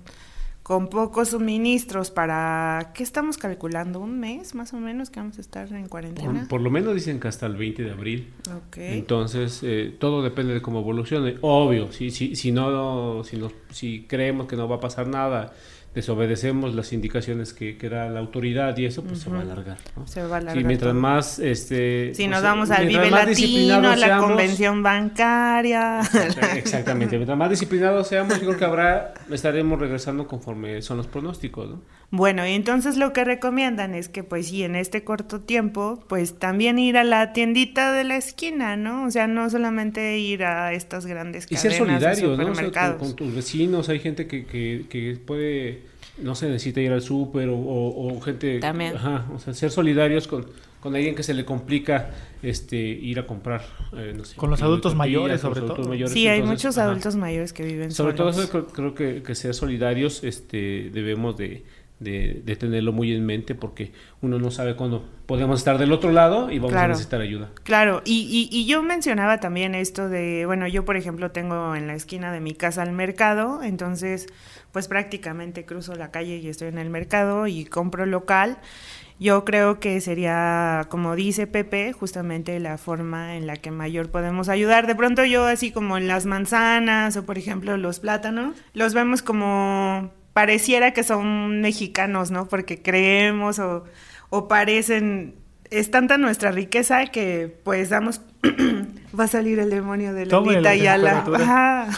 con 0.63 0.87
pocos 0.87 1.29
suministros 1.29 2.11
para, 2.11 2.91
¿qué 2.93 3.01
estamos 3.01 3.37
calculando? 3.37 3.99
¿Un 3.99 4.19
mes 4.19 4.53
más 4.53 4.73
o 4.73 4.77
menos 4.77 5.09
que 5.09 5.19
vamos 5.19 5.37
a 5.37 5.41
estar 5.41 5.71
en 5.73 5.87
cuarentena? 5.87 6.41
Por, 6.41 6.47
por 6.47 6.61
lo 6.61 6.69
menos 6.69 6.93
dicen 6.93 7.19
que 7.19 7.27
hasta 7.27 7.45
el 7.45 7.55
20 7.55 7.83
de 7.83 7.91
abril. 7.91 8.31
Ok. 8.55 8.77
Entonces, 8.77 9.61
eh, 9.63 9.95
todo 9.97 10.21
depende 10.21 10.53
de 10.53 10.61
cómo 10.61 10.81
evolucione. 10.81 11.37
Obvio, 11.41 11.91
si, 11.91 12.11
si, 12.11 12.35
si, 12.35 12.51
no, 12.51 13.23
si, 13.23 13.37
no, 13.37 13.51
si 13.71 14.05
creemos 14.07 14.47
que 14.47 14.55
no 14.55 14.67
va 14.67 14.75
a 14.75 14.79
pasar 14.79 15.07
nada, 15.07 15.53
desobedecemos 15.95 16.75
las 16.75 16.93
indicaciones 16.93 17.53
que, 17.53 17.77
que 17.77 17.89
da 17.89 18.09
la 18.09 18.19
autoridad 18.19 18.77
y 18.77 18.85
eso, 18.85 19.03
pues 19.03 19.19
se 19.19 19.29
va 19.29 19.39
a 19.39 19.41
alargar. 19.41 19.77
¿no? 19.97 20.07
Se 20.07 20.21
va 20.23 20.37
a 20.37 20.39
Sí, 20.41 20.45
alargar 20.47 20.65
mientras 20.65 20.91
todo. 20.91 21.01
más... 21.01 21.39
Este, 21.39 22.13
Si 22.13 22.23
pues, 22.23 22.29
nos 22.31 22.43
vamos 22.43 22.71
al 22.71 22.87
Vive 22.87 23.09
Latino, 23.09 23.75
a 23.89 23.95
la 23.95 24.05
seamos- 24.07 24.25
convención 24.27 24.83
bancaria. 24.83 26.01
Exactamente, 26.55 27.17
mientras 27.17 27.37
más 27.37 27.49
disciplinados 27.49 28.07
seamos, 28.07 28.35
yo 28.39 28.47
creo 28.47 28.57
que 28.57 28.65
habrá, 28.65 29.13
estaremos 29.31 29.79
regresando 29.79 30.27
conforme 30.27 30.81
son 30.81 30.97
los 30.97 31.07
pronósticos, 31.07 31.69
¿no? 31.69 31.81
Bueno, 32.11 32.45
y 32.47 32.53
entonces 32.53 32.97
lo 32.97 33.13
que 33.13 33.23
recomiendan 33.23 33.93
es 33.93 34.09
que 34.09 34.23
pues 34.23 34.47
sí, 34.47 34.63
en 34.63 34.75
este 34.75 35.03
corto 35.03 35.41
tiempo, 35.41 36.03
pues 36.09 36.39
también 36.39 36.79
ir 36.79 36.97
a 36.97 37.03
la 37.03 37.33
tiendita 37.33 37.91
de 37.93 38.03
la 38.03 38.15
esquina, 38.15 38.75
¿no? 38.77 39.05
O 39.05 39.11
sea, 39.11 39.27
no 39.27 39.47
solamente 39.51 40.17
ir 40.17 40.43
a 40.43 40.73
estas 40.73 41.05
grandes 41.05 41.43
Y 41.45 41.55
cadenas 41.55 41.61
ser 41.61 41.71
de 41.71 41.77
solidario, 41.77 42.27
¿no? 42.29 42.33
O 42.33 42.37
sea, 42.37 42.45
con, 42.45 42.55
supermercados. 42.55 42.97
con 42.97 43.15
tus 43.15 43.35
vecinos, 43.35 43.89
hay 43.89 43.99
gente 43.99 44.25
que, 44.25 44.45
que, 44.45 44.85
que 44.89 45.19
puede, 45.23 45.78
no 46.21 46.35
se 46.35 46.47
necesita 46.47 46.81
ir 46.81 46.91
al 46.91 47.01
súper 47.01 47.49
o, 47.49 47.57
o- 47.57 48.13
o 48.17 48.21
gente... 48.21 48.59
También. 48.59 48.95
Ajá, 48.95 49.25
o 49.33 49.39
sea, 49.39 49.53
ser 49.53 49.71
solidarios 49.71 50.27
con, 50.27 50.45
con 50.79 50.95
alguien 50.95 51.15
que 51.15 51.23
se 51.23 51.33
le 51.33 51.45
complica 51.45 52.11
este 52.41 52.77
ir 52.77 53.19
a 53.19 53.27
comprar, 53.27 53.61
eh, 53.97 54.13
no 54.15 54.23
sé, 54.25 54.35
Con 54.37 54.49
los 54.49 54.59
de 54.59 54.65
adultos 54.65 54.95
mayores, 54.95 55.41
sobre 55.41 55.59
adultos 55.59 55.77
todo. 55.79 55.89
mayores, 55.89 56.13
Sí, 56.13 56.27
hay 56.27 56.39
entonces, 56.39 56.65
muchos 56.65 56.77
ajá. 56.77 56.87
adultos 56.89 57.15
mayores 57.15 57.53
que 57.53 57.63
viven 57.63 57.91
Sobre 57.91 58.13
todo 58.13 58.29
eso 58.29 58.49
creo, 58.49 58.67
creo 58.67 58.93
que, 58.95 59.21
que 59.23 59.35
ser 59.35 59.53
solidarios 59.53 60.23
este, 60.23 60.89
debemos 60.93 61.35
de, 61.37 61.63
de- 61.99 62.41
de 62.45 62.55
tenerlo 62.55 62.93
muy 62.93 63.13
en 63.13 63.25
mente 63.25 63.55
porque 63.55 63.91
uno 64.21 64.39
no 64.39 64.51
sabe 64.51 64.75
cuándo 64.75 65.05
podemos 65.25 65.59
estar 65.59 65.77
del 65.77 65.91
otro 65.91 66.11
lado 66.11 66.49
y 66.51 66.57
vamos 66.59 66.71
a 66.73 66.77
Claro. 66.77 66.89
necesitar 66.93 67.21
ayuda. 67.21 67.49
Claro, 67.63 68.01
y, 68.05 68.49
y, 68.51 68.57
y 68.57 68.65
yo 68.65 68.81
mencionaba 68.81 69.39
también 69.39 69.75
esto 69.75 70.09
de, 70.09 70.45
bueno, 70.45 70.67
yo 70.67 70.85
por 70.85 70.97
ejemplo 70.97 71.31
tengo 71.31 71.75
en 71.75 71.87
la 71.87 71.95
esquina 71.95 72.31
de 72.31 72.39
mi 72.39 72.53
casa 72.55 72.83
el 72.83 72.91
mercado, 72.93 73.61
entonces 73.63 74.27
pues 74.71 74.87
prácticamente 74.87 75.65
cruzo 75.65 75.95
la 75.95 76.09
calle 76.11 76.37
y 76.37 76.47
estoy 76.47 76.69
en 76.69 76.77
el 76.77 76.89
mercado 76.89 77.47
y 77.47 77.65
compro 77.65 78.05
local. 78.05 78.57
Yo 79.19 79.43
creo 79.43 79.81
que 79.81 79.99
sería, 79.99 80.85
como 80.87 81.13
dice 81.17 81.45
Pepe, 81.45 81.91
justamente 81.91 82.57
la 82.61 82.77
forma 82.77 83.35
en 83.35 83.47
la 83.47 83.57
que 83.57 83.69
mayor 83.69 84.09
podemos 84.09 84.47
ayudar. 84.47 84.87
De 84.87 84.95
pronto 84.95 85.25
yo 85.25 85.43
así 85.45 85.71
como 85.73 85.97
en 85.97 86.07
las 86.07 86.25
manzanas 86.25 87.17
o 87.17 87.25
por 87.25 87.37
ejemplo 87.37 87.75
los 87.75 87.99
plátanos, 87.99 88.55
los 88.73 88.93
vemos 88.93 89.21
como 89.21 90.11
pareciera 90.39 90.91
que 90.91 91.03
son 91.03 91.59
mexicanos, 91.59 92.31
¿no? 92.31 92.47
Porque 92.47 92.81
creemos 92.81 93.59
o, 93.59 93.83
o 94.29 94.47
parecen 94.47 95.35
es 95.69 95.91
tanta 95.91 96.17
nuestra 96.17 96.51
riqueza 96.51 97.07
que 97.07 97.53
pues 97.65 97.89
damos 97.89 98.21
va 99.19 99.25
a 99.25 99.27
salir 99.27 99.59
el 99.59 99.69
demonio 99.69 100.13
de 100.13 100.27
Lolita 100.27 100.61
la 100.61 100.69
Ayala. 100.69 101.23
temperatura. 101.25 101.43
Ajá. 101.43 101.89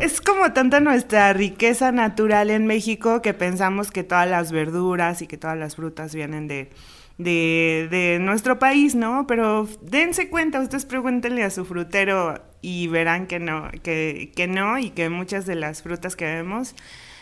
es 0.00 0.22
como 0.22 0.54
tanta 0.54 0.80
nuestra 0.80 1.34
riqueza 1.34 1.92
natural 1.92 2.48
en 2.48 2.66
México 2.66 3.20
que 3.20 3.34
pensamos 3.34 3.90
que 3.90 4.04
todas 4.04 4.26
las 4.26 4.52
verduras 4.52 5.20
y 5.20 5.26
que 5.26 5.36
todas 5.36 5.58
las 5.58 5.76
frutas 5.76 6.14
vienen 6.14 6.48
de, 6.48 6.70
de, 7.18 7.88
de 7.90 8.18
nuestro 8.22 8.58
país, 8.58 8.94
¿no? 8.94 9.26
Pero 9.26 9.68
dense 9.82 10.30
cuenta, 10.30 10.60
ustedes 10.60 10.86
pregúntenle 10.86 11.44
a 11.44 11.50
su 11.50 11.66
frutero 11.66 12.40
y 12.62 12.86
verán 12.86 13.26
que 13.26 13.40
no, 13.40 13.70
que, 13.82 14.32
que 14.34 14.46
no, 14.46 14.78
y 14.78 14.90
que 14.90 15.10
muchas 15.10 15.44
de 15.44 15.56
las 15.56 15.82
frutas 15.82 16.16
que 16.16 16.24
vemos 16.24 16.74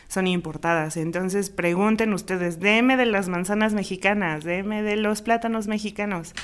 son 0.07 0.27
importadas. 0.27 0.97
Entonces 0.97 1.51
pregunten 1.51 2.13
ustedes, 2.13 2.61
deme 2.61 2.97
de 2.97 3.07
las 3.07 3.29
manzanas 3.29 3.73
mexicanas, 3.73 4.45
deme 4.45 4.83
de 4.83 4.97
los 4.97 5.23
plátanos 5.23 5.67
mexicanos. 5.67 6.35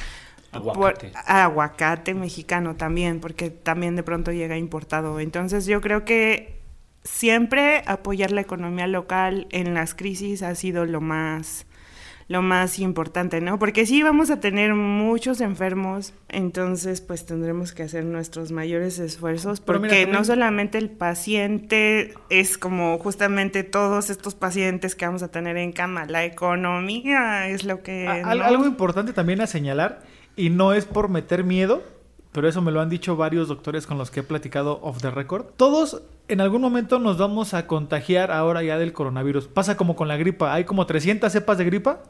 Aguacate. 0.52 1.08
Por- 1.10 1.20
aguacate 1.26 2.14
mexicano 2.14 2.76
también, 2.76 3.20
porque 3.20 3.50
también 3.50 3.96
de 3.96 4.02
pronto 4.02 4.32
llega 4.32 4.56
importado. 4.56 5.20
Entonces 5.20 5.66
yo 5.66 5.80
creo 5.80 6.04
que 6.04 6.60
siempre 7.04 7.82
apoyar 7.86 8.30
la 8.30 8.40
economía 8.40 8.86
local 8.86 9.46
en 9.50 9.74
las 9.74 9.94
crisis 9.94 10.42
ha 10.42 10.54
sido 10.54 10.86
lo 10.86 11.00
más 11.00 11.65
lo 12.28 12.42
más 12.42 12.80
importante, 12.80 13.40
¿no? 13.40 13.58
Porque 13.58 13.86
sí 13.86 14.02
vamos 14.02 14.30
a 14.30 14.40
tener 14.40 14.74
muchos 14.74 15.40
enfermos, 15.40 16.12
entonces 16.28 17.00
pues 17.00 17.24
tendremos 17.24 17.72
que 17.72 17.84
hacer 17.84 18.04
nuestros 18.04 18.50
mayores 18.50 18.98
esfuerzos, 18.98 19.60
porque 19.60 20.06
mira, 20.06 20.18
no 20.18 20.24
solamente 20.24 20.76
el 20.78 20.90
paciente 20.90 22.14
es 22.28 22.58
como 22.58 22.98
justamente 22.98 23.62
todos 23.62 24.10
estos 24.10 24.34
pacientes 24.34 24.96
que 24.96 25.06
vamos 25.06 25.22
a 25.22 25.30
tener 25.30 25.56
en 25.56 25.70
cama, 25.72 26.04
la 26.06 26.24
economía 26.24 27.48
es 27.48 27.64
lo 27.64 27.82
que... 27.82 28.06
A- 28.08 28.28
al- 28.30 28.38
¿no? 28.40 28.44
Algo 28.44 28.66
importante 28.66 29.12
también 29.12 29.40
a 29.40 29.46
señalar, 29.46 30.02
y 30.34 30.50
no 30.50 30.72
es 30.72 30.84
por 30.84 31.08
meter 31.08 31.44
miedo, 31.44 31.82
pero 32.36 32.48
eso 32.48 32.62
me 32.62 32.70
lo 32.70 32.80
han 32.80 32.88
dicho 32.88 33.16
varios 33.16 33.48
doctores 33.48 33.86
con 33.88 33.98
los 33.98 34.12
que 34.12 34.20
he 34.20 34.22
platicado 34.22 34.78
off 34.82 35.00
the 35.02 35.10
record. 35.10 35.46
Todos 35.56 36.02
en 36.28 36.40
algún 36.40 36.60
momento 36.60 36.98
nos 37.00 37.18
vamos 37.18 37.54
a 37.54 37.66
contagiar 37.66 38.30
ahora 38.30 38.62
ya 38.62 38.78
del 38.78 38.92
coronavirus. 38.92 39.48
Pasa 39.48 39.76
como 39.76 39.96
con 39.96 40.06
la 40.06 40.16
gripa, 40.16 40.52
hay 40.54 40.64
como 40.64 40.86
300 40.86 41.32
cepas 41.32 41.56
de 41.58 41.64
gripa 41.64 42.02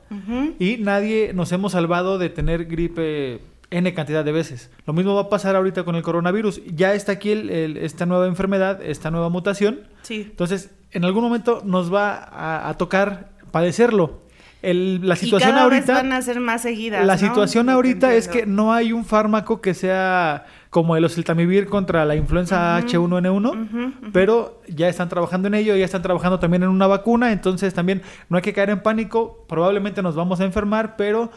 y 0.58 0.78
nadie 0.78 1.32
nos 1.32 1.52
hemos 1.52 1.72
salvado 1.72 2.18
de 2.18 2.28
tener 2.28 2.66
gripe 2.66 3.40
N 3.70 3.94
cantidad 3.94 4.24
de 4.24 4.32
veces. 4.32 4.70
Lo 4.86 4.92
mismo 4.92 5.14
va 5.14 5.22
a 5.22 5.28
pasar 5.28 5.56
ahorita 5.56 5.84
con 5.84 5.96
el 5.96 6.02
coronavirus. 6.02 6.60
Ya 6.74 6.94
está 6.94 7.12
aquí 7.12 7.30
el- 7.30 7.50
el- 7.50 7.76
esta 7.78 8.04
nueva 8.06 8.26
enfermedad, 8.26 8.80
esta 8.82 9.10
nueva 9.10 9.28
mutación. 9.28 9.80
Sí. 10.02 10.26
Entonces, 10.30 10.70
en 10.92 11.04
algún 11.04 11.22
momento 11.24 11.62
nos 11.64 11.92
va 11.92 12.14
a, 12.14 12.68
a 12.68 12.74
tocar 12.78 13.30
padecerlo. 13.50 14.20
El- 14.62 15.06
la 15.06 15.14
Y 15.14 15.18
situación 15.18 15.50
cada 15.52 15.68
vez 15.68 15.80
ahorita... 15.88 15.92
van 15.94 16.12
a 16.12 16.22
ser 16.22 16.40
más 16.40 16.62
seguidas. 16.62 17.06
La 17.06 17.14
¿no? 17.14 17.18
situación 17.18 17.68
ahorita 17.68 18.14
es 18.14 18.26
que 18.28 18.46
no 18.46 18.72
hay 18.72 18.92
un 18.92 19.04
fármaco 19.04 19.60
que 19.60 19.74
sea 19.74 20.46
como 20.70 20.96
el 20.96 21.04
oseltamivir 21.04 21.66
contra 21.66 22.04
la 22.04 22.16
influenza 22.16 22.78
H1N1, 22.80 23.48
Ujú, 23.50 23.56
ujú. 23.56 23.92
pero 24.12 24.60
ya 24.68 24.88
están 24.88 25.08
trabajando 25.08 25.48
en 25.48 25.54
ello, 25.54 25.74
ya 25.76 25.84
están 25.84 26.02
trabajando 26.02 26.38
también 26.38 26.62
en 26.64 26.68
una 26.68 26.86
vacuna, 26.86 27.32
entonces 27.32 27.72
también 27.74 28.02
no 28.28 28.36
hay 28.36 28.42
que 28.42 28.52
caer 28.52 28.70
en 28.70 28.80
pánico, 28.82 29.44
probablemente 29.48 30.02
nos 30.02 30.14
vamos 30.16 30.40
a 30.40 30.44
enfermar, 30.44 30.96
pero 30.96 31.30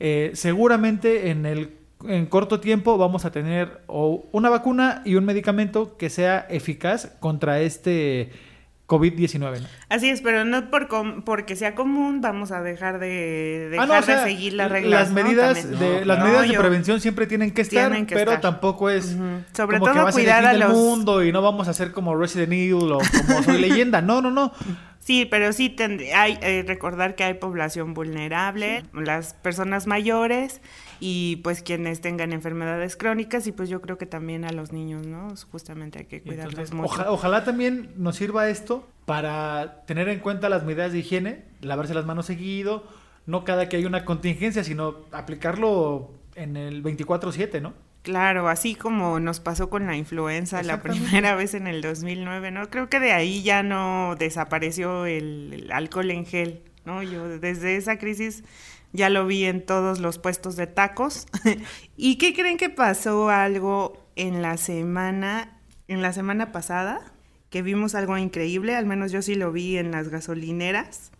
eh, 0.00 0.30
seguramente 0.34 1.30
en 1.30 1.46
el 1.46 1.70
en 2.06 2.26
corto 2.26 2.60
tiempo 2.60 2.98
vamos 2.98 3.24
a 3.24 3.30
tener 3.32 3.80
o 3.86 4.26
una 4.32 4.50
vacuna 4.50 5.00
y 5.06 5.14
un 5.14 5.24
medicamento 5.24 5.96
que 5.96 6.10
sea 6.10 6.46
eficaz 6.50 7.16
contra 7.18 7.60
este 7.60 8.30
COVID-19. 8.98 9.60
¿no? 9.60 9.66
Así 9.88 10.08
es, 10.08 10.20
pero 10.20 10.44
no 10.44 10.70
por 10.70 10.88
com- 10.88 11.22
porque 11.22 11.56
sea 11.56 11.74
común 11.74 12.20
vamos 12.20 12.50
a 12.52 12.62
dejar 12.62 12.98
de 12.98 13.68
dejar 13.70 13.84
Ah, 13.90 13.94
no, 13.94 13.98
o 13.98 14.02
sea, 14.02 14.24
de 14.24 14.30
seguir 14.30 14.52
las 14.54 14.70
reglas. 14.70 15.00
Las 15.02 15.10
medidas 15.12 15.70
de, 15.78 16.00
No, 16.00 16.04
las 16.04 16.18
medidas 16.24 16.48
de 16.48 16.58
prevención 16.58 17.00
siempre 17.00 17.26
tienen 17.26 17.50
que 17.52 17.62
estar, 17.62 17.88
Tienen 17.88 18.06
que 18.06 18.14
pero 18.14 18.32
estar. 18.32 18.40
tampoco 18.52 18.90
es. 18.90 19.16
Sobre 19.52 19.78
como 19.78 19.86
que 19.86 19.92
todo 19.92 20.02
va 20.04 20.08
a 20.08 20.12
ser 20.12 20.20
el 20.20 20.26
cuidar 20.26 20.38
fin 20.40 20.46
a 20.48 20.52
del 20.52 20.60
los- 20.60 20.72
mundo 20.72 21.22
y 21.24 21.32
no 21.32 21.42
vamos 21.42 21.68
a 21.68 21.70
hacer 21.72 21.92
como 21.92 22.16
Resident 22.16 22.52
Evil 22.52 22.92
o 22.92 22.98
como 23.26 23.42
Soy 23.42 23.58
Leyenda. 23.60 24.00
No, 24.00 24.20
no, 24.20 24.30
no. 24.30 24.52
Sí, 25.04 25.26
pero 25.26 25.52
sí 25.52 25.76
hay 26.14 26.38
eh, 26.40 26.64
recordar 26.66 27.14
que 27.14 27.24
hay 27.24 27.34
población 27.34 27.92
vulnerable, 27.92 28.84
las 28.94 29.34
personas 29.34 29.86
mayores 29.86 30.62
y 30.98 31.36
pues 31.44 31.62
quienes 31.62 32.00
tengan 32.00 32.32
enfermedades 32.32 32.96
crónicas 32.96 33.46
y 33.46 33.52
pues 33.52 33.68
yo 33.68 33.82
creo 33.82 33.98
que 33.98 34.06
también 34.06 34.46
a 34.46 34.52
los 34.52 34.72
niños, 34.72 35.06
¿no? 35.06 35.34
Justamente 35.52 35.98
hay 35.98 36.04
que 36.06 36.22
cuidarlos 36.22 36.72
mucho. 36.72 37.04
ojalá 37.08 37.44
también 37.44 37.90
nos 37.98 38.16
sirva 38.16 38.48
esto 38.48 38.88
para 39.04 39.84
tener 39.84 40.08
en 40.08 40.20
cuenta 40.20 40.48
las 40.48 40.64
medidas 40.64 40.92
de 40.92 41.00
higiene, 41.00 41.44
lavarse 41.60 41.92
las 41.92 42.06
manos 42.06 42.24
seguido, 42.24 42.84
no 43.26 43.44
cada 43.44 43.68
que 43.68 43.76
hay 43.76 43.84
una 43.84 44.06
contingencia, 44.06 44.64
sino 44.64 45.04
aplicarlo 45.12 46.12
en 46.34 46.56
el 46.56 46.82
24/7, 46.82 47.60
¿no? 47.60 47.74
Claro, 48.04 48.50
así 48.50 48.74
como 48.74 49.18
nos 49.18 49.40
pasó 49.40 49.70
con 49.70 49.86
la 49.86 49.96
influenza 49.96 50.62
la 50.62 50.82
primera 50.82 51.34
vez 51.36 51.54
en 51.54 51.66
el 51.66 51.80
2009, 51.80 52.50
¿no? 52.50 52.68
Creo 52.68 52.90
que 52.90 53.00
de 53.00 53.12
ahí 53.12 53.42
ya 53.42 53.62
no 53.62 54.14
desapareció 54.18 55.06
el, 55.06 55.70
alcohol 55.72 56.10
en 56.10 56.26
gel, 56.26 56.60
¿no? 56.84 57.02
Yo 57.02 57.38
desde 57.38 57.76
esa 57.76 57.96
crisis 57.96 58.44
ya 58.92 59.08
lo 59.08 59.26
vi 59.26 59.46
en 59.46 59.64
todos 59.64 60.00
los 60.00 60.18
puestos 60.18 60.54
de 60.56 60.66
tacos. 60.66 61.26
¿Y 61.96 62.18
qué 62.18 62.34
creen 62.34 62.58
que 62.58 62.68
pasó 62.68 63.30
algo 63.30 64.06
en 64.16 64.42
la 64.42 64.58
semana, 64.58 65.58
en 65.88 66.02
la 66.02 66.12
semana 66.12 66.52
pasada? 66.52 67.00
Que 67.48 67.62
vimos 67.62 67.94
algo 67.94 68.18
increíble, 68.18 68.76
al 68.76 68.84
menos 68.84 69.12
yo 69.12 69.22
sí 69.22 69.34
lo 69.34 69.50
vi 69.50 69.78
en 69.78 69.92
las 69.92 70.10
gasolineras 70.10 71.10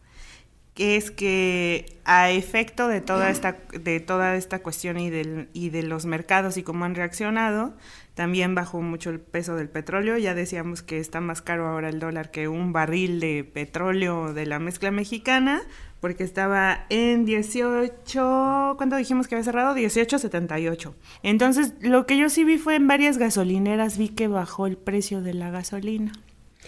es 0.76 1.10
que 1.10 1.98
a 2.04 2.30
efecto 2.30 2.88
de 2.88 3.00
toda 3.00 3.30
esta, 3.30 3.58
de 3.72 4.00
toda 4.00 4.36
esta 4.36 4.58
cuestión 4.60 4.98
y, 4.98 5.08
del, 5.08 5.48
y 5.52 5.70
de 5.70 5.82
los 5.82 6.04
mercados 6.04 6.56
y 6.56 6.62
cómo 6.62 6.84
han 6.84 6.94
reaccionado, 6.94 7.74
también 8.14 8.54
bajó 8.54 8.80
mucho 8.80 9.10
el 9.10 9.20
peso 9.20 9.56
del 9.56 9.68
petróleo. 9.68 10.16
Ya 10.18 10.34
decíamos 10.34 10.82
que 10.82 10.98
está 10.98 11.20
más 11.20 11.42
caro 11.42 11.68
ahora 11.68 11.88
el 11.88 12.00
dólar 12.00 12.30
que 12.30 12.48
un 12.48 12.72
barril 12.72 13.20
de 13.20 13.44
petróleo 13.44 14.32
de 14.32 14.46
la 14.46 14.58
mezcla 14.58 14.90
mexicana, 14.90 15.62
porque 16.00 16.24
estaba 16.24 16.86
en 16.90 17.24
18, 17.24 18.74
¿cuánto 18.76 18.96
dijimos 18.96 19.28
que 19.28 19.36
había 19.36 19.44
cerrado? 19.44 19.76
18.78. 19.76 20.92
Entonces, 21.22 21.74
lo 21.80 22.04
que 22.06 22.18
yo 22.18 22.28
sí 22.28 22.44
vi 22.44 22.58
fue 22.58 22.74
en 22.74 22.86
varias 22.86 23.16
gasolineras, 23.16 23.96
vi 23.96 24.08
que 24.08 24.28
bajó 24.28 24.66
el 24.66 24.76
precio 24.76 25.22
de 25.22 25.34
la 25.34 25.50
gasolina. 25.50 26.12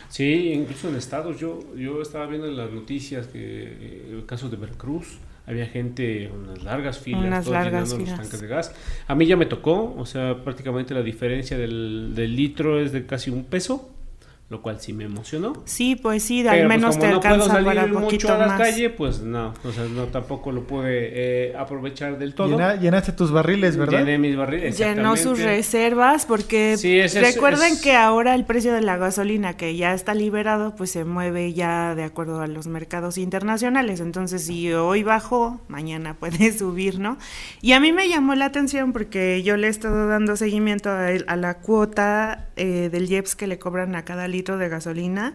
Sí, 0.09 0.53
incluso 0.53 0.89
en 0.89 0.97
estados, 0.97 1.39
yo, 1.39 1.61
yo 1.77 2.03
estaba 2.03 2.27
viendo 2.27 2.47
en 2.47 2.57
las 2.57 2.71
noticias 2.71 3.27
que 3.27 3.39
eh, 3.41 4.11
el 4.13 4.27
caso 4.27 4.49
de 4.49 4.57
Veracruz, 4.57 5.19
había 5.47 5.67
gente, 5.67 6.29
unas 6.29 6.63
largas 6.65 6.99
filas, 6.99 7.25
unas 7.25 7.47
largas 7.47 7.95
filas. 7.95 8.11
los 8.11 8.21
tanques 8.21 8.41
de 8.41 8.47
gas. 8.49 8.75
A 9.07 9.15
mí 9.15 9.27
ya 9.27 9.37
me 9.37 9.47
tocó, 9.47 9.95
o 9.97 10.05
sea, 10.05 10.43
prácticamente 10.43 10.93
la 10.93 11.03
diferencia 11.03 11.57
del, 11.57 12.13
del 12.15 12.35
litro 12.35 12.81
es 12.81 12.93
de 12.93 13.07
casi 13.07 13.31
un 13.31 13.45
peso 13.45 13.96
lo 14.49 14.63
cual 14.63 14.81
sí 14.81 14.93
me 14.93 15.05
emocionó. 15.05 15.55
Sí, 15.65 15.97
pues 15.97 16.23
sí, 16.23 16.47
al 16.47 16.59
pues, 16.59 16.69
menos 16.69 16.99
te 17.01 17.07
alcanza 17.07 17.65
para 17.65 17.87
mucho 17.89 18.33
a 18.33 18.47
la 18.47 18.57
calle, 18.57 18.91
pues 18.91 19.21
no, 19.21 19.53
o 19.65 19.73
sea, 19.73 19.85
no 19.85 20.05
tampoco 20.05 20.53
lo 20.53 20.69
pude 20.69 21.49
eh, 21.49 21.57
aprovechar 21.57 22.17
del 22.17 22.35
todo. 22.35 22.57
llenaste 22.77 23.11
tus 23.13 23.33
barriles, 23.33 23.77
¿verdad? 23.77 24.01
Llené 24.01 24.19
mis 24.19 24.37
barriles. 24.37 24.79
Llenó 24.79 25.17
sus 25.17 25.41
reservas 25.41 26.27
porque 26.27 26.77
recuerden 27.21 27.81
que 27.81 27.97
ahora 27.97 28.37
el 28.37 28.45
precio 28.45 28.73
de 28.73 28.83
la 28.83 28.97
gasolina 28.97 29.57
que 29.57 29.77
ya 29.77 29.95
está 29.95 30.15
liberado, 30.15 30.77
pues 30.77 30.91
se 30.91 31.05
mueve 31.05 31.53
ya 31.53 31.97
de 31.97 32.05
acuerdo 32.05 32.41
a 32.41 32.47
los 32.47 32.69
mercados 32.69 33.19
internacionales. 33.19 33.99
Entonces, 33.99 34.47
si 34.47 34.73
hoy 34.73 35.03
bajó, 35.03 35.61
mañana 35.67 36.15
puede 36.21 36.57
subir, 36.57 37.01
¿no? 37.01 37.19
Y 37.63 37.73
a 37.73 37.81
mí 37.81 37.93
me 37.93 38.09
llamó 38.09 38.37
la 38.37 38.45
atención 38.45 38.93
porque 38.93 39.43
yo 39.43 39.57
le 39.57 39.67
he 39.67 39.71
estado 39.71 40.07
dando 40.07 40.37
seguimiento 40.37 40.91
a, 40.91 41.09
a 41.27 41.37
la 41.37 41.59
cuota 41.59 42.47
eh, 42.55 42.89
del 42.91 43.11
IEPS 43.11 43.35
que 43.37 43.47
le 43.47 43.59
cobran 43.59 43.97
a 43.97 44.05
cada 44.05 44.29
litro 44.37 44.59
de 44.59 44.69
gasolina. 44.69 45.35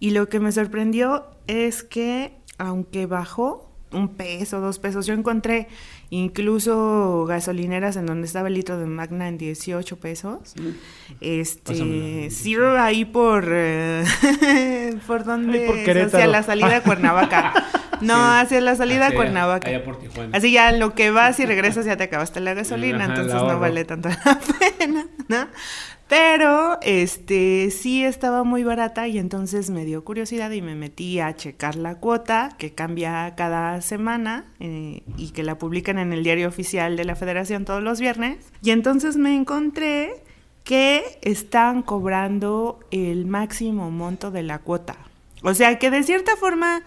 Y 0.00 0.10
lo 0.10 0.28
que 0.28 0.40
me 0.40 0.52
sorprendió 0.52 1.26
es 1.46 1.82
que, 1.82 2.32
aunque 2.58 3.06
bajó 3.06 3.68
un 3.92 4.08
peso, 4.08 4.60
dos 4.60 4.78
pesos, 4.78 5.06
yo 5.06 5.14
encontré 5.14 5.68
incluso 6.10 7.24
gasolineras 7.26 7.96
en 7.96 8.06
donde 8.06 8.26
estaba 8.26 8.48
el 8.48 8.54
litro 8.54 8.78
de 8.78 8.86
Magna 8.86 9.28
en 9.28 9.38
18 9.38 9.96
pesos. 9.98 10.54
Este, 11.20 12.30
sí, 12.30 12.56
ahí 12.78 13.04
por, 13.04 13.48
eh, 13.50 14.04
¿por 15.06 15.24
dónde? 15.24 16.02
hacia 16.02 16.26
la 16.26 16.42
salida 16.42 16.74
de 16.74 16.82
Cuernavaca. 16.82 17.54
No, 18.00 18.14
hacia 18.14 18.60
la 18.60 18.76
salida 18.76 19.10
de 19.10 19.16
Cuernavaca. 19.16 19.68
Así 20.32 20.52
ya 20.52 20.70
lo 20.70 20.94
que 20.94 21.10
vas 21.10 21.40
y 21.40 21.46
regresas 21.46 21.84
ya 21.84 21.96
te 21.96 22.04
acabaste 22.04 22.38
la 22.38 22.54
gasolina, 22.54 23.06
entonces 23.06 23.34
no 23.34 23.58
vale 23.58 23.84
tanto 23.84 24.08
la 24.08 24.40
pena, 24.78 25.06
¿no? 25.26 25.48
Pero 26.08 26.78
este 26.80 27.70
sí 27.70 28.02
estaba 28.02 28.42
muy 28.42 28.64
barata 28.64 29.06
y 29.08 29.18
entonces 29.18 29.68
me 29.68 29.84
dio 29.84 30.04
curiosidad 30.04 30.50
y 30.52 30.62
me 30.62 30.74
metí 30.74 31.20
a 31.20 31.36
checar 31.36 31.76
la 31.76 31.96
cuota 31.96 32.56
que 32.56 32.72
cambia 32.72 33.34
cada 33.36 33.82
semana 33.82 34.46
eh, 34.58 35.02
y 35.18 35.30
que 35.30 35.42
la 35.42 35.58
publican 35.58 35.98
en 35.98 36.14
el 36.14 36.24
diario 36.24 36.48
oficial 36.48 36.96
de 36.96 37.04
la 37.04 37.14
Federación 37.14 37.66
todos 37.66 37.82
los 37.82 38.00
viernes. 38.00 38.38
Y 38.62 38.70
entonces 38.70 39.18
me 39.18 39.36
encontré 39.36 40.22
que 40.64 41.18
están 41.20 41.82
cobrando 41.82 42.80
el 42.90 43.26
máximo 43.26 43.90
monto 43.90 44.30
de 44.30 44.42
la 44.42 44.60
cuota. 44.60 44.96
O 45.42 45.54
sea 45.54 45.78
que 45.78 45.90
de 45.90 46.02
cierta 46.02 46.36
forma 46.36 46.82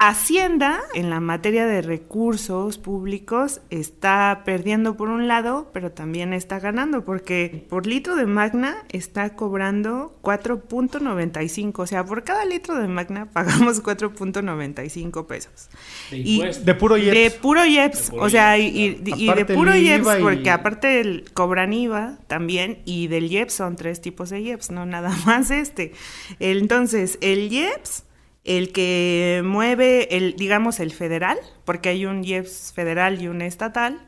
Hacienda, 0.00 0.80
en 0.94 1.10
la 1.10 1.18
materia 1.18 1.66
de 1.66 1.82
recursos 1.82 2.78
públicos, 2.78 3.60
está 3.70 4.42
perdiendo 4.44 4.96
por 4.96 5.08
un 5.08 5.26
lado, 5.26 5.70
pero 5.72 5.90
también 5.90 6.32
está 6.32 6.60
ganando, 6.60 7.04
porque 7.04 7.66
por 7.68 7.86
litro 7.86 8.14
de 8.14 8.26
Magna 8.26 8.84
está 8.90 9.34
cobrando 9.34 10.16
4.95, 10.22 11.78
o 11.80 11.86
sea, 11.86 12.04
por 12.04 12.22
cada 12.22 12.44
litro 12.44 12.78
de 12.78 12.86
Magna 12.86 13.26
pagamos 13.32 13.82
4.95 13.82 15.26
pesos. 15.26 15.68
De, 16.10 16.18
y 16.18 16.42
de 16.42 16.74
puro 16.74 16.96
IEPS. 16.96 17.14
De 17.14 17.30
puro 17.30 17.64
IEPS, 17.64 18.12
o 18.12 18.30
sea, 18.30 18.56
y, 18.56 18.94
de 18.94 19.44
puro 19.46 19.74
IEPS, 19.74 20.16
porque 20.20 20.50
aparte 20.50 21.00
el, 21.00 21.24
cobran 21.34 21.72
IVA 21.72 22.18
también, 22.28 22.78
y 22.84 23.08
del 23.08 23.32
IEPS 23.32 23.54
son 23.54 23.76
tres 23.76 24.00
tipos 24.00 24.30
de 24.30 24.40
IEPS, 24.40 24.70
no 24.70 24.86
nada 24.86 25.10
más 25.26 25.50
este. 25.50 25.92
Entonces, 26.38 27.18
el 27.20 27.52
IEPS 27.52 28.04
el 28.48 28.72
que 28.72 29.42
mueve, 29.44 30.16
el, 30.16 30.34
digamos, 30.34 30.80
el 30.80 30.90
federal, 30.90 31.36
porque 31.66 31.90
hay 31.90 32.06
un 32.06 32.24
IEPS 32.24 32.72
federal 32.74 33.20
y 33.20 33.28
un 33.28 33.42
estatal, 33.42 34.00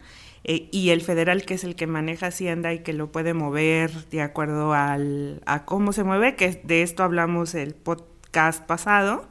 eh, 0.44 0.70
y 0.72 0.88
el 0.90 1.02
federal 1.02 1.44
que 1.44 1.52
es 1.52 1.62
el 1.62 1.76
que 1.76 1.86
maneja 1.86 2.28
Hacienda 2.28 2.72
y 2.72 2.78
que 2.78 2.94
lo 2.94 3.12
puede 3.12 3.34
mover 3.34 3.90
de 4.08 4.22
acuerdo 4.22 4.72
al, 4.72 5.42
a 5.44 5.66
cómo 5.66 5.92
se 5.92 6.04
mueve, 6.04 6.36
que 6.36 6.58
de 6.64 6.80
esto 6.80 7.02
hablamos 7.02 7.54
el 7.54 7.74
podcast 7.74 8.64
pasado, 8.64 9.28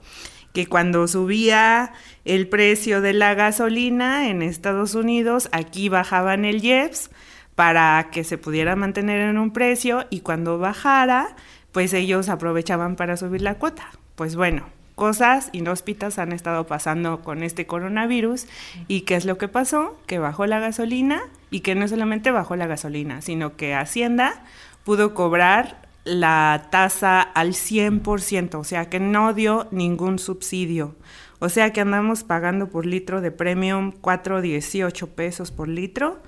que 0.53 0.67
cuando 0.67 1.07
subía 1.07 1.91
el 2.23 2.47
precio 2.47 3.01
de 3.01 3.13
la 3.13 3.33
gasolina 3.33 4.29
en 4.29 4.43
Estados 4.43 4.93
Unidos, 4.93 5.49
aquí 5.51 5.89
bajaban 5.89 6.45
el 6.45 6.63
IEPS 6.63 7.09
para 7.55 8.09
que 8.11 8.23
se 8.23 8.37
pudiera 8.37 8.75
mantener 8.75 9.21
en 9.21 9.39
un 9.39 9.53
precio 9.53 10.05
y 10.11 10.19
cuando 10.19 10.59
bajara, 10.59 11.35
pues 11.71 11.93
ellos 11.93 12.29
aprovechaban 12.29 12.95
para 12.95 13.17
subir 13.17 13.41
la 13.41 13.55
cuota. 13.55 13.89
Pues 14.15 14.35
bueno, 14.35 14.67
cosas 14.99 15.47
inhóspitas 15.53 16.19
han 16.19 16.33
estado 16.33 16.67
pasando 16.67 17.21
con 17.21 17.41
este 17.41 17.65
coronavirus. 17.65 18.47
¿Y 18.89 19.01
qué 19.01 19.15
es 19.15 19.23
lo 19.23 19.37
que 19.37 19.47
pasó? 19.47 19.97
Que 20.07 20.19
bajó 20.19 20.45
la 20.45 20.59
gasolina 20.59 21.21
y 21.49 21.61
que 21.61 21.73
no 21.73 21.87
solamente 21.87 22.31
bajó 22.31 22.57
la 22.57 22.67
gasolina, 22.67 23.21
sino 23.21 23.55
que 23.55 23.73
Hacienda 23.73 24.43
pudo 24.83 25.13
cobrar 25.13 25.87
la 26.03 26.67
tasa 26.69 27.21
al 27.21 27.53
100%, 27.53 28.55
o 28.55 28.63
sea 28.65 28.89
que 28.89 28.99
no 28.99 29.33
dio 29.33 29.69
ningún 29.71 30.19
subsidio. 30.19 30.95
O 31.39 31.47
sea 31.47 31.71
que 31.71 31.79
andamos 31.79 32.25
pagando 32.25 32.67
por 32.67 32.85
litro 32.85 33.21
de 33.21 33.31
premium 33.31 33.93
4.18 34.01 35.07
pesos 35.07 35.51
por 35.51 35.69
litro 35.69 36.19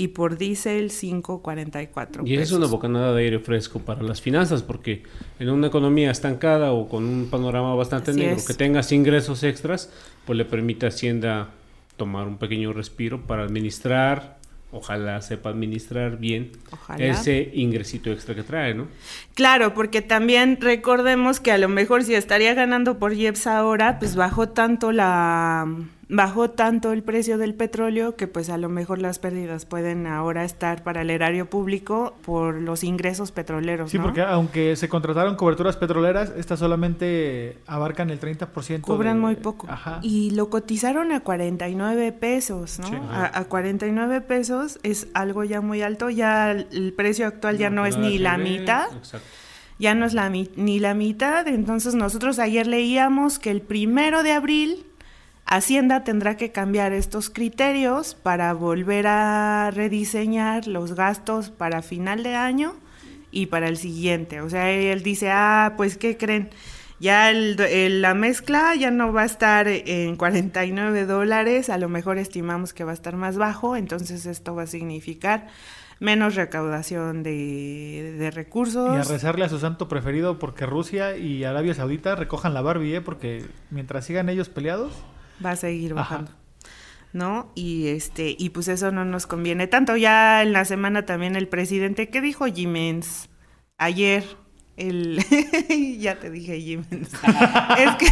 y 0.00 0.08
por 0.08 0.38
diésel 0.38 0.88
5.44. 0.88 2.26
Y 2.26 2.34
es 2.36 2.52
una 2.52 2.66
bocanada 2.66 3.12
de 3.12 3.22
aire 3.22 3.38
fresco 3.38 3.80
para 3.80 4.02
las 4.02 4.22
finanzas, 4.22 4.62
porque 4.62 5.02
en 5.38 5.50
una 5.50 5.66
economía 5.66 6.10
estancada 6.10 6.72
o 6.72 6.88
con 6.88 7.04
un 7.04 7.28
panorama 7.28 7.74
bastante 7.74 8.14
negro, 8.14 8.42
que 8.46 8.54
tengas 8.54 8.92
ingresos 8.92 9.42
extras, 9.42 9.92
pues 10.24 10.38
le 10.38 10.46
permite 10.46 10.86
a 10.86 10.88
Hacienda 10.88 11.50
tomar 11.98 12.26
un 12.28 12.38
pequeño 12.38 12.72
respiro 12.72 13.20
para 13.26 13.42
administrar 13.42 14.40
ojalá 14.72 15.20
sepa 15.20 15.50
administrar 15.50 16.16
bien 16.16 16.52
ese 16.96 17.50
ingresito 17.54 18.10
extra 18.12 18.36
que 18.36 18.44
trae, 18.44 18.72
¿no? 18.72 18.86
Claro, 19.34 19.74
porque 19.74 20.00
también 20.00 20.58
recordemos 20.60 21.40
que 21.40 21.50
a 21.50 21.58
lo 21.58 21.68
mejor 21.68 22.04
si 22.04 22.14
estaría 22.14 22.54
ganando 22.54 22.98
por 22.98 23.12
IEPS 23.12 23.48
ahora, 23.48 23.98
pues 23.98 24.14
bajó 24.14 24.48
tanto 24.50 24.92
la 24.92 25.66
bajó 26.10 26.50
tanto 26.50 26.92
el 26.92 27.04
precio 27.04 27.38
del 27.38 27.54
petróleo 27.54 28.16
que 28.16 28.26
pues 28.26 28.50
a 28.50 28.58
lo 28.58 28.68
mejor 28.68 28.98
las 28.98 29.20
pérdidas 29.20 29.64
pueden 29.64 30.08
ahora 30.08 30.44
estar 30.44 30.82
para 30.82 31.02
el 31.02 31.10
erario 31.10 31.48
público 31.48 32.16
por 32.22 32.54
los 32.56 32.82
ingresos 32.82 33.30
petroleros. 33.30 33.92
Sí, 33.92 33.98
porque 33.98 34.22
aunque 34.22 34.74
se 34.74 34.88
contrataron 34.88 35.36
coberturas 35.36 35.76
petroleras, 35.76 36.32
estas 36.36 36.58
solamente 36.58 37.58
abarcan 37.66 38.10
el 38.10 38.20
30%. 38.20 38.80
Cobran 38.80 39.20
muy 39.20 39.36
poco. 39.36 39.68
Ajá. 39.70 40.00
Y 40.02 40.32
lo 40.32 40.50
cotizaron 40.50 41.12
a 41.12 41.20
49 41.20 42.12
pesos, 42.12 42.80
¿no? 42.80 43.08
a, 43.10 43.38
a, 43.38 43.44
49 43.44 44.20
pesos 44.22 44.80
es 44.82 45.06
algo 45.14 45.44
ya 45.44 45.60
muy 45.60 45.80
alto, 45.82 46.10
ya 46.10 46.50
el 46.50 46.92
precio 46.92 47.26
actual 47.26 47.56
ya 47.56 47.70
no, 47.70 47.86
es 47.86 47.96
ni 47.96 48.18
la 48.18 48.36
mitad. 48.36 48.92
Exacto. 48.96 49.26
ya 49.78 49.94
no 49.94 50.06
es 50.06 50.14
la 50.14 50.28
ni 50.28 50.80
la 50.80 50.94
mitad. 50.94 51.46
Entonces 51.46 51.94
nosotros 51.94 52.40
ayer 52.40 52.66
leíamos 52.66 53.38
que 53.38 53.52
el 53.52 53.62
primero 53.62 54.24
de 54.24 54.32
abril 54.32 54.86
Hacienda 55.46 56.04
tendrá 56.04 56.36
que 56.36 56.52
cambiar 56.52 56.92
estos 56.92 57.28
criterios 57.28 58.14
para 58.14 58.52
volver 58.54 59.06
a 59.08 59.70
rediseñar 59.72 60.68
los 60.68 60.94
gastos 60.94 61.50
para 61.50 61.82
final 61.82 62.22
de 62.22 62.36
año 62.36 62.74
y 63.32 63.46
para 63.46 63.68
el 63.68 63.76
siguiente. 63.76 64.40
O 64.40 64.48
sea, 64.48 64.70
él 64.70 65.02
dice, 65.02 65.30
ah, 65.30 65.74
pues, 65.76 65.96
¿qué 65.96 66.16
creen? 66.16 66.50
Ya 67.00 67.30
el, 67.30 68.02
la 68.02 68.12
mezcla 68.12 68.74
ya 68.74 68.90
no 68.90 69.12
va 69.12 69.22
a 69.22 69.24
estar 69.24 69.66
en 69.68 70.16
49 70.16 71.06
dólares, 71.06 71.70
a 71.70 71.78
lo 71.78 71.88
mejor 71.88 72.18
estimamos 72.18 72.74
que 72.74 72.84
va 72.84 72.90
a 72.90 72.94
estar 72.94 73.16
más 73.16 73.38
bajo, 73.38 73.74
entonces 73.74 74.26
esto 74.26 74.54
va 74.54 74.64
a 74.64 74.66
significar 74.66 75.48
menos 75.98 76.34
recaudación 76.34 77.22
de, 77.22 78.16
de, 78.18 78.30
recursos. 78.30 78.94
Y 78.94 79.00
a 79.00 79.02
rezarle 79.02 79.46
a 79.46 79.48
su 79.48 79.58
santo 79.58 79.88
preferido 79.88 80.38
porque 80.38 80.66
Rusia 80.66 81.16
y 81.16 81.44
Arabia 81.44 81.74
Saudita 81.74 82.16
recojan 82.16 82.52
la 82.52 82.60
Barbie, 82.60 82.96
¿eh? 82.96 83.00
porque 83.00 83.46
mientras 83.70 84.04
sigan 84.04 84.28
ellos 84.28 84.50
peleados 84.50 84.92
va 85.44 85.52
a 85.52 85.56
seguir 85.56 85.94
bajando. 85.94 86.32
¿No? 87.12 87.50
Y 87.56 87.88
este, 87.88 88.36
y 88.38 88.50
pues 88.50 88.68
eso 88.68 88.92
no 88.92 89.04
nos 89.04 89.26
conviene 89.26 89.66
tanto. 89.66 89.96
Ya 89.96 90.42
en 90.42 90.52
la 90.52 90.64
semana 90.64 91.06
también 91.06 91.34
el 91.34 91.48
presidente, 91.48 92.08
¿qué 92.08 92.20
dijo 92.20 92.46
Jimens? 92.46 93.28
Ayer, 93.78 94.24
el 94.76 95.18
ya 95.98 96.20
te 96.20 96.30
dije 96.30 96.60
Jimens. 96.60 97.10
es 97.78 97.96
que 97.96 98.06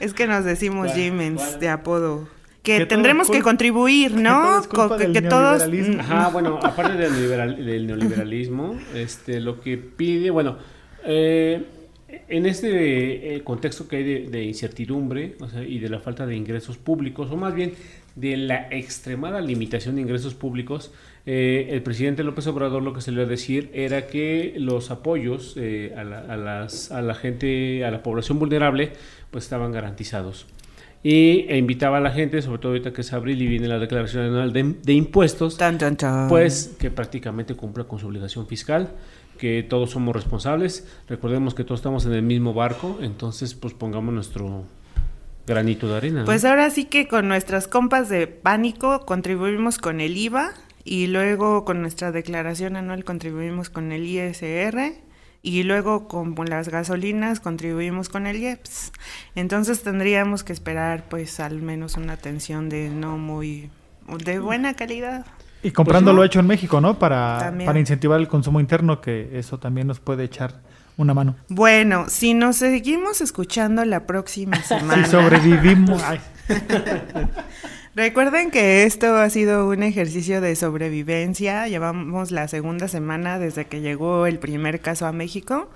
es 0.04 0.14
que 0.14 0.26
nos 0.26 0.44
decimos 0.44 0.92
Jimens 0.94 1.60
de 1.60 1.68
apodo. 1.68 2.28
Que, 2.62 2.84
tendremos 2.84 3.30
que 3.30 3.40
contribuir, 3.40 4.14
¿no? 4.14 4.60
Que, 4.62 5.22
todos 5.22 5.62
Ajá, 6.00 6.28
bueno, 6.28 6.58
aparte 6.62 6.98
del, 6.98 7.64
del 7.64 7.86
neoliberalismo, 7.86 8.78
este 8.94 9.40
lo 9.40 9.60
que 9.60 9.78
pide, 9.78 10.28
bueno, 10.28 10.58
eh, 11.04 11.64
en 12.08 12.46
este 12.46 13.34
eh, 13.34 13.44
contexto 13.44 13.86
que 13.86 13.96
hay 13.96 14.26
de, 14.26 14.44
incertidumbre 14.44 15.36
y 15.66 15.78
de 15.78 15.88
la 15.90 16.00
falta 16.00 16.26
de 16.26 16.36
ingresos 16.36 16.78
públicos, 16.78 17.30
o 17.30 17.36
más 17.36 17.54
bien 17.54 17.74
de 18.16 18.36
la 18.36 18.68
extremada 18.70 19.40
limitación 19.40 19.96
de 19.96 20.02
ingresos 20.02 20.34
públicos, 20.34 20.90
eh, 21.26 21.68
el 21.70 21.82
presidente 21.82 22.24
López 22.24 22.46
Obrador 22.46 22.82
lo 22.82 22.94
que 22.94 23.02
se 23.02 23.10
le 23.10 23.18
iba 23.18 23.26
a 23.26 23.30
decir 23.30 23.70
era 23.74 24.06
que 24.06 24.54
los 24.56 24.90
apoyos 24.90 25.54
eh, 25.56 25.94
a, 25.96 26.04
la, 26.04 27.14
gente, 27.14 27.84
a 27.84 27.90
la 27.90 28.02
población 28.02 28.38
vulnerable, 28.38 28.92
pues 29.30 29.44
estaban 29.44 29.70
garantizados. 29.70 30.46
Y 31.02 31.46
e 31.48 31.58
invitaba 31.58 31.98
a 31.98 32.00
la 32.00 32.10
gente, 32.10 32.42
sobre 32.42 32.58
todo 32.58 32.72
ahorita 32.72 32.92
que 32.92 33.02
es 33.02 33.12
abril 33.12 33.40
y 33.40 33.46
viene 33.46 33.68
la 33.68 33.78
declaración 33.78 34.24
anual 34.24 34.52
de, 34.52 34.92
impuestos, 34.92 35.56
pues 36.28 36.74
que 36.80 36.90
prácticamente 36.90 37.54
cumpla 37.54 37.84
con 37.84 38.00
su 38.00 38.08
obligación 38.08 38.48
fiscal 38.48 38.90
que 39.38 39.62
todos 39.62 39.90
somos 39.90 40.14
responsables. 40.14 40.86
Recordemos 41.08 41.54
que 41.54 41.64
todos 41.64 41.80
estamos 41.80 42.04
en 42.04 42.12
el 42.12 42.22
mismo 42.22 42.52
barco, 42.52 42.98
entonces 43.00 43.54
pues 43.54 43.72
pongamos 43.72 44.12
nuestro 44.12 44.64
granito 45.46 45.88
de 45.88 45.96
arena. 45.96 46.24
Pues 46.26 46.44
ahora 46.44 46.68
sí 46.68 46.84
que 46.84 47.08
con 47.08 47.28
nuestras 47.28 47.66
compas 47.66 48.10
de 48.10 48.26
pánico 48.26 49.06
contribuimos 49.06 49.78
con 49.78 50.00
el 50.00 50.16
IVA 50.16 50.52
y 50.84 51.06
luego 51.06 51.64
con 51.64 51.80
nuestra 51.80 52.12
declaración 52.12 52.76
anual 52.76 53.04
contribuimos 53.04 53.70
con 53.70 53.92
el 53.92 54.06
ISR 54.06 54.94
y 55.42 55.62
luego 55.62 56.08
con 56.08 56.34
las 56.48 56.68
gasolinas 56.68 57.40
contribuimos 57.40 58.08
con 58.08 58.26
el 58.26 58.36
IEPS. 58.36 58.92
Entonces 59.34 59.82
tendríamos 59.82 60.44
que 60.44 60.52
esperar 60.52 61.08
pues 61.08 61.40
al 61.40 61.62
menos 61.62 61.96
una 61.96 62.14
atención 62.14 62.68
de 62.68 62.90
no 62.90 63.18
muy 63.18 63.70
de 64.24 64.38
buena 64.38 64.74
calidad. 64.74 65.26
Y 65.62 65.70
comprando 65.72 66.12
lo 66.12 66.22
hecho 66.24 66.40
en 66.40 66.46
México, 66.46 66.80
¿no? 66.80 66.98
Para, 66.98 67.52
para 67.64 67.78
incentivar 67.78 68.20
el 68.20 68.28
consumo 68.28 68.60
interno, 68.60 69.00
que 69.00 69.38
eso 69.38 69.58
también 69.58 69.86
nos 69.86 69.98
puede 70.00 70.24
echar 70.24 70.60
una 70.96 71.14
mano. 71.14 71.36
Bueno, 71.48 72.06
si 72.08 72.34
nos 72.34 72.56
seguimos 72.56 73.20
escuchando 73.20 73.84
la 73.84 74.06
próxima 74.06 74.62
semana. 74.62 75.04
si 75.04 75.10
sobrevivimos. 75.10 76.02
Recuerden 77.94 78.50
que 78.52 78.84
esto 78.84 79.16
ha 79.16 79.28
sido 79.28 79.68
un 79.68 79.82
ejercicio 79.82 80.40
de 80.40 80.54
sobrevivencia. 80.54 81.66
Llevamos 81.66 82.30
la 82.30 82.46
segunda 82.46 82.86
semana 82.86 83.40
desde 83.40 83.66
que 83.66 83.80
llegó 83.80 84.26
el 84.26 84.38
primer 84.38 84.80
caso 84.80 85.06
a 85.06 85.12
México. 85.12 85.68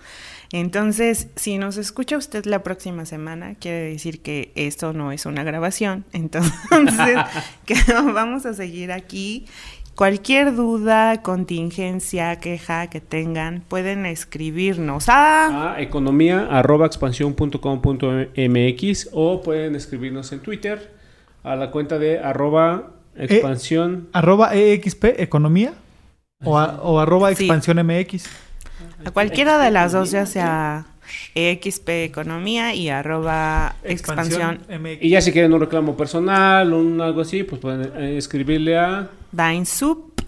Entonces, 0.52 1.28
si 1.34 1.56
nos 1.56 1.78
escucha 1.78 2.18
usted 2.18 2.44
la 2.44 2.62
próxima 2.62 3.06
semana, 3.06 3.54
quiere 3.58 3.90
decir 3.90 4.20
que 4.20 4.52
esto 4.54 4.92
no 4.92 5.10
es 5.10 5.24
una 5.24 5.44
grabación. 5.44 6.04
Entonces, 6.12 7.18
que 7.66 7.74
vamos 7.90 8.44
a 8.44 8.52
seguir 8.52 8.92
aquí. 8.92 9.46
Cualquier 9.94 10.54
duda, 10.54 11.20
contingencia, 11.20 12.36
queja 12.36 12.86
que 12.88 13.00
tengan, 13.00 13.62
pueden 13.68 14.06
escribirnos 14.06 15.10
a, 15.10 15.74
a 15.74 15.82
economía 15.82 16.48
o 19.12 19.42
pueden 19.42 19.74
escribirnos 19.74 20.32
en 20.32 20.40
Twitter 20.40 20.94
a 21.42 21.56
la 21.56 21.70
cuenta 21.70 21.98
de 21.98 22.18
arroba 22.18 22.92
e, 23.14 23.24
expansión. 23.24 24.08
arroba 24.14 24.54
EXP 24.54 25.04
Economía 25.18 25.74
o, 26.42 26.56
o 26.58 26.98
arroba 26.98 27.30
expansión 27.30 27.76
MX. 27.86 28.30
A 29.04 29.10
cualquiera 29.10 29.58
de 29.58 29.70
las 29.70 29.92
dos, 29.92 30.10
ya 30.10 30.26
sea 30.26 30.86
EXP 31.34 31.88
Economía 31.88 32.74
y 32.74 32.88
arroba 32.88 33.76
expansión. 33.84 34.60
Y 35.00 35.10
ya 35.10 35.20
si 35.20 35.32
quieren 35.32 35.52
un 35.52 35.60
reclamo 35.60 35.96
personal 35.96 36.72
o 36.72 36.78
un 36.78 37.00
algo 37.00 37.20
así, 37.20 37.42
pues 37.42 37.60
pueden 37.60 37.92
eh, 37.96 38.16
escribirle 38.16 38.78
a... 38.78 39.08
Dainsoup, 39.32 40.20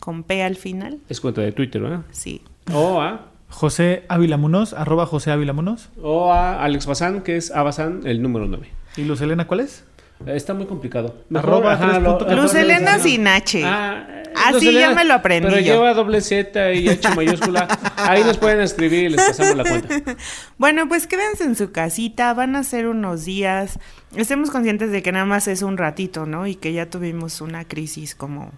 con 0.00 0.22
P 0.22 0.42
al 0.42 0.56
final. 0.56 0.98
Es 1.08 1.20
cuenta 1.20 1.40
de 1.40 1.52
Twitter, 1.52 1.82
¿verdad? 1.82 2.02
Sí. 2.12 2.42
O 2.72 3.00
a... 3.00 3.26
José 3.48 4.02
Ávila 4.08 4.38
arroba 4.76 5.06
José 5.06 5.30
Ávila 5.30 5.54
O 6.02 6.32
a 6.32 6.64
Alex 6.64 6.86
Bazán, 6.86 7.22
que 7.22 7.36
es 7.36 7.52
Abazán, 7.52 8.00
el 8.04 8.20
número 8.20 8.46
9. 8.46 8.68
¿Y 8.96 9.04
Luz 9.04 9.20
Elena 9.20 9.46
cuál 9.46 9.60
es? 9.60 9.84
Está 10.26 10.54
muy 10.54 10.66
complicado. 10.66 11.14
Luz 11.28 12.54
Elena 12.54 12.98
sin 12.98 13.26
H. 13.28 13.62
Ah, 13.64 14.06
Así 14.44 14.72
ya 14.72 14.90
me 14.94 15.04
lo 15.04 15.14
aprendí. 15.14 15.48
Pero 15.48 15.60
lleva 15.60 15.94
doble 15.94 16.20
Z 16.20 16.72
y 16.74 16.88
H 16.88 17.08
mayúscula. 17.16 17.66
Ahí 17.96 18.22
nos 18.24 18.38
pueden 18.38 18.60
escribir 18.60 19.04
y 19.04 19.08
les 19.10 19.22
pasamos 19.22 19.56
la 19.56 19.64
cuenta. 19.64 20.16
Bueno, 20.58 20.88
pues 20.88 21.06
quédense 21.06 21.44
en 21.44 21.56
su 21.56 21.72
casita. 21.72 22.32
Van 22.34 22.56
a 22.56 22.64
ser 22.64 22.86
unos 22.86 23.24
días. 23.24 23.78
Estemos 24.16 24.50
conscientes 24.50 24.90
de 24.90 25.02
que 25.02 25.12
nada 25.12 25.24
más 25.24 25.48
es 25.48 25.62
un 25.62 25.76
ratito, 25.76 26.26
¿no? 26.26 26.46
Y 26.46 26.54
que 26.54 26.72
ya 26.72 26.88
tuvimos 26.88 27.40
una 27.40 27.64
crisis 27.64 28.14
como 28.14 28.52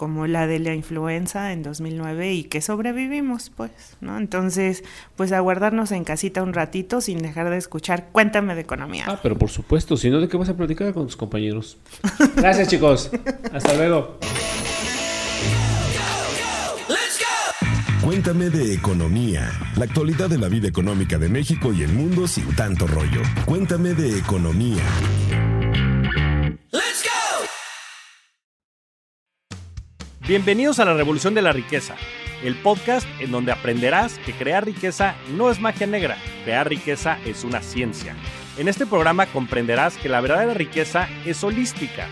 como 0.00 0.26
la 0.26 0.46
de 0.46 0.60
la 0.60 0.74
influenza 0.74 1.52
en 1.52 1.62
2009 1.62 2.32
y 2.32 2.44
que 2.44 2.62
sobrevivimos, 2.62 3.52
pues, 3.54 3.70
¿no? 4.00 4.16
Entonces, 4.16 4.82
pues 5.14 5.30
aguardarnos 5.30 5.92
en 5.92 6.04
casita 6.04 6.42
un 6.42 6.54
ratito 6.54 7.02
sin 7.02 7.18
dejar 7.18 7.50
de 7.50 7.58
escuchar 7.58 8.08
Cuéntame 8.10 8.54
de 8.54 8.62
economía. 8.62 9.04
Ah, 9.06 9.20
pero 9.22 9.36
por 9.36 9.50
supuesto, 9.50 9.98
si 9.98 10.08
no, 10.08 10.18
¿de 10.18 10.28
qué 10.28 10.38
vas 10.38 10.48
a 10.48 10.56
platicar 10.56 10.94
con 10.94 11.04
tus 11.04 11.18
compañeros? 11.18 11.76
Gracias, 12.34 12.68
chicos. 12.68 13.10
Hasta 13.52 13.74
luego. 13.74 14.18
Cuéntame 18.02 18.48
de 18.48 18.72
economía, 18.72 19.52
la 19.76 19.84
actualidad 19.84 20.30
de 20.30 20.38
la 20.38 20.48
vida 20.48 20.66
económica 20.66 21.18
de 21.18 21.28
México 21.28 21.70
y 21.70 21.82
el 21.82 21.92
mundo 21.92 22.26
sin 22.26 22.46
tanto 22.56 22.86
rollo. 22.86 23.20
Cuéntame 23.44 23.92
de 23.92 24.18
economía. 24.18 24.82
Bienvenidos 30.26 30.78
a 30.78 30.86
la 30.86 30.94
Revolución 30.94 31.34
de 31.34 31.42
la 31.42 31.52
Riqueza, 31.52 31.94
el 32.42 32.56
podcast 32.62 33.06
en 33.20 33.32
donde 33.32 33.52
aprenderás 33.52 34.18
que 34.20 34.32
crear 34.32 34.64
riqueza 34.64 35.14
no 35.36 35.50
es 35.50 35.60
magia 35.60 35.86
negra, 35.86 36.16
crear 36.44 36.70
riqueza 36.70 37.18
es 37.26 37.44
una 37.44 37.60
ciencia. 37.60 38.16
En 38.56 38.68
este 38.68 38.86
programa 38.86 39.26
comprenderás 39.26 39.98
que 39.98 40.08
la 40.08 40.22
verdadera 40.22 40.54
riqueza 40.54 41.06
es 41.26 41.44
holística 41.44 42.06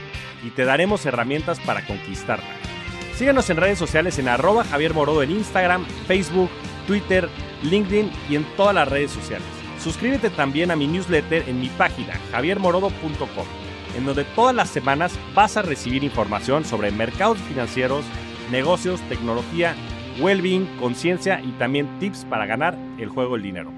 y 0.44 0.51
te 0.51 0.66
daremos 0.66 1.07
herramientas 1.07 1.59
para 1.61 1.87
conquistarla. 1.87 2.67
Síguenos 3.18 3.50
en 3.50 3.57
redes 3.57 3.81
sociales 3.81 4.16
en 4.20 4.28
arroba 4.28 4.62
Javier 4.62 4.94
Morodo 4.94 5.24
en 5.24 5.33
Instagram, 5.33 5.85
Facebook, 6.07 6.48
Twitter, 6.87 7.28
LinkedIn 7.64 8.12
y 8.31 8.37
en 8.37 8.44
todas 8.57 8.72
las 8.72 8.87
redes 8.87 9.11
sociales. 9.11 9.48
Suscríbete 9.83 10.31
también 10.31 10.70
a 10.70 10.76
mi 10.76 10.87
newsletter 10.87 11.48
en 11.48 11.61
mi 11.61 11.68
página 11.68 12.14
javiermorodo.com 12.31 13.44
en 13.96 14.04
donde 14.04 14.22
todas 14.22 14.54
las 14.54 14.68
semanas 14.68 15.18
vas 15.35 15.57
a 15.57 15.62
recibir 15.62 16.04
información 16.04 16.64
sobre 16.64 16.92
mercados 16.92 17.38
financieros, 17.38 18.04
negocios, 18.52 19.00
tecnología, 19.09 19.74
well-being, 20.20 20.66
conciencia 20.78 21.40
y 21.40 21.50
también 21.59 21.98
tips 21.98 22.24
para 22.24 22.46
ganar 22.46 22.78
el 23.00 23.09
juego 23.09 23.35
del 23.35 23.42
dinero. 23.42 23.77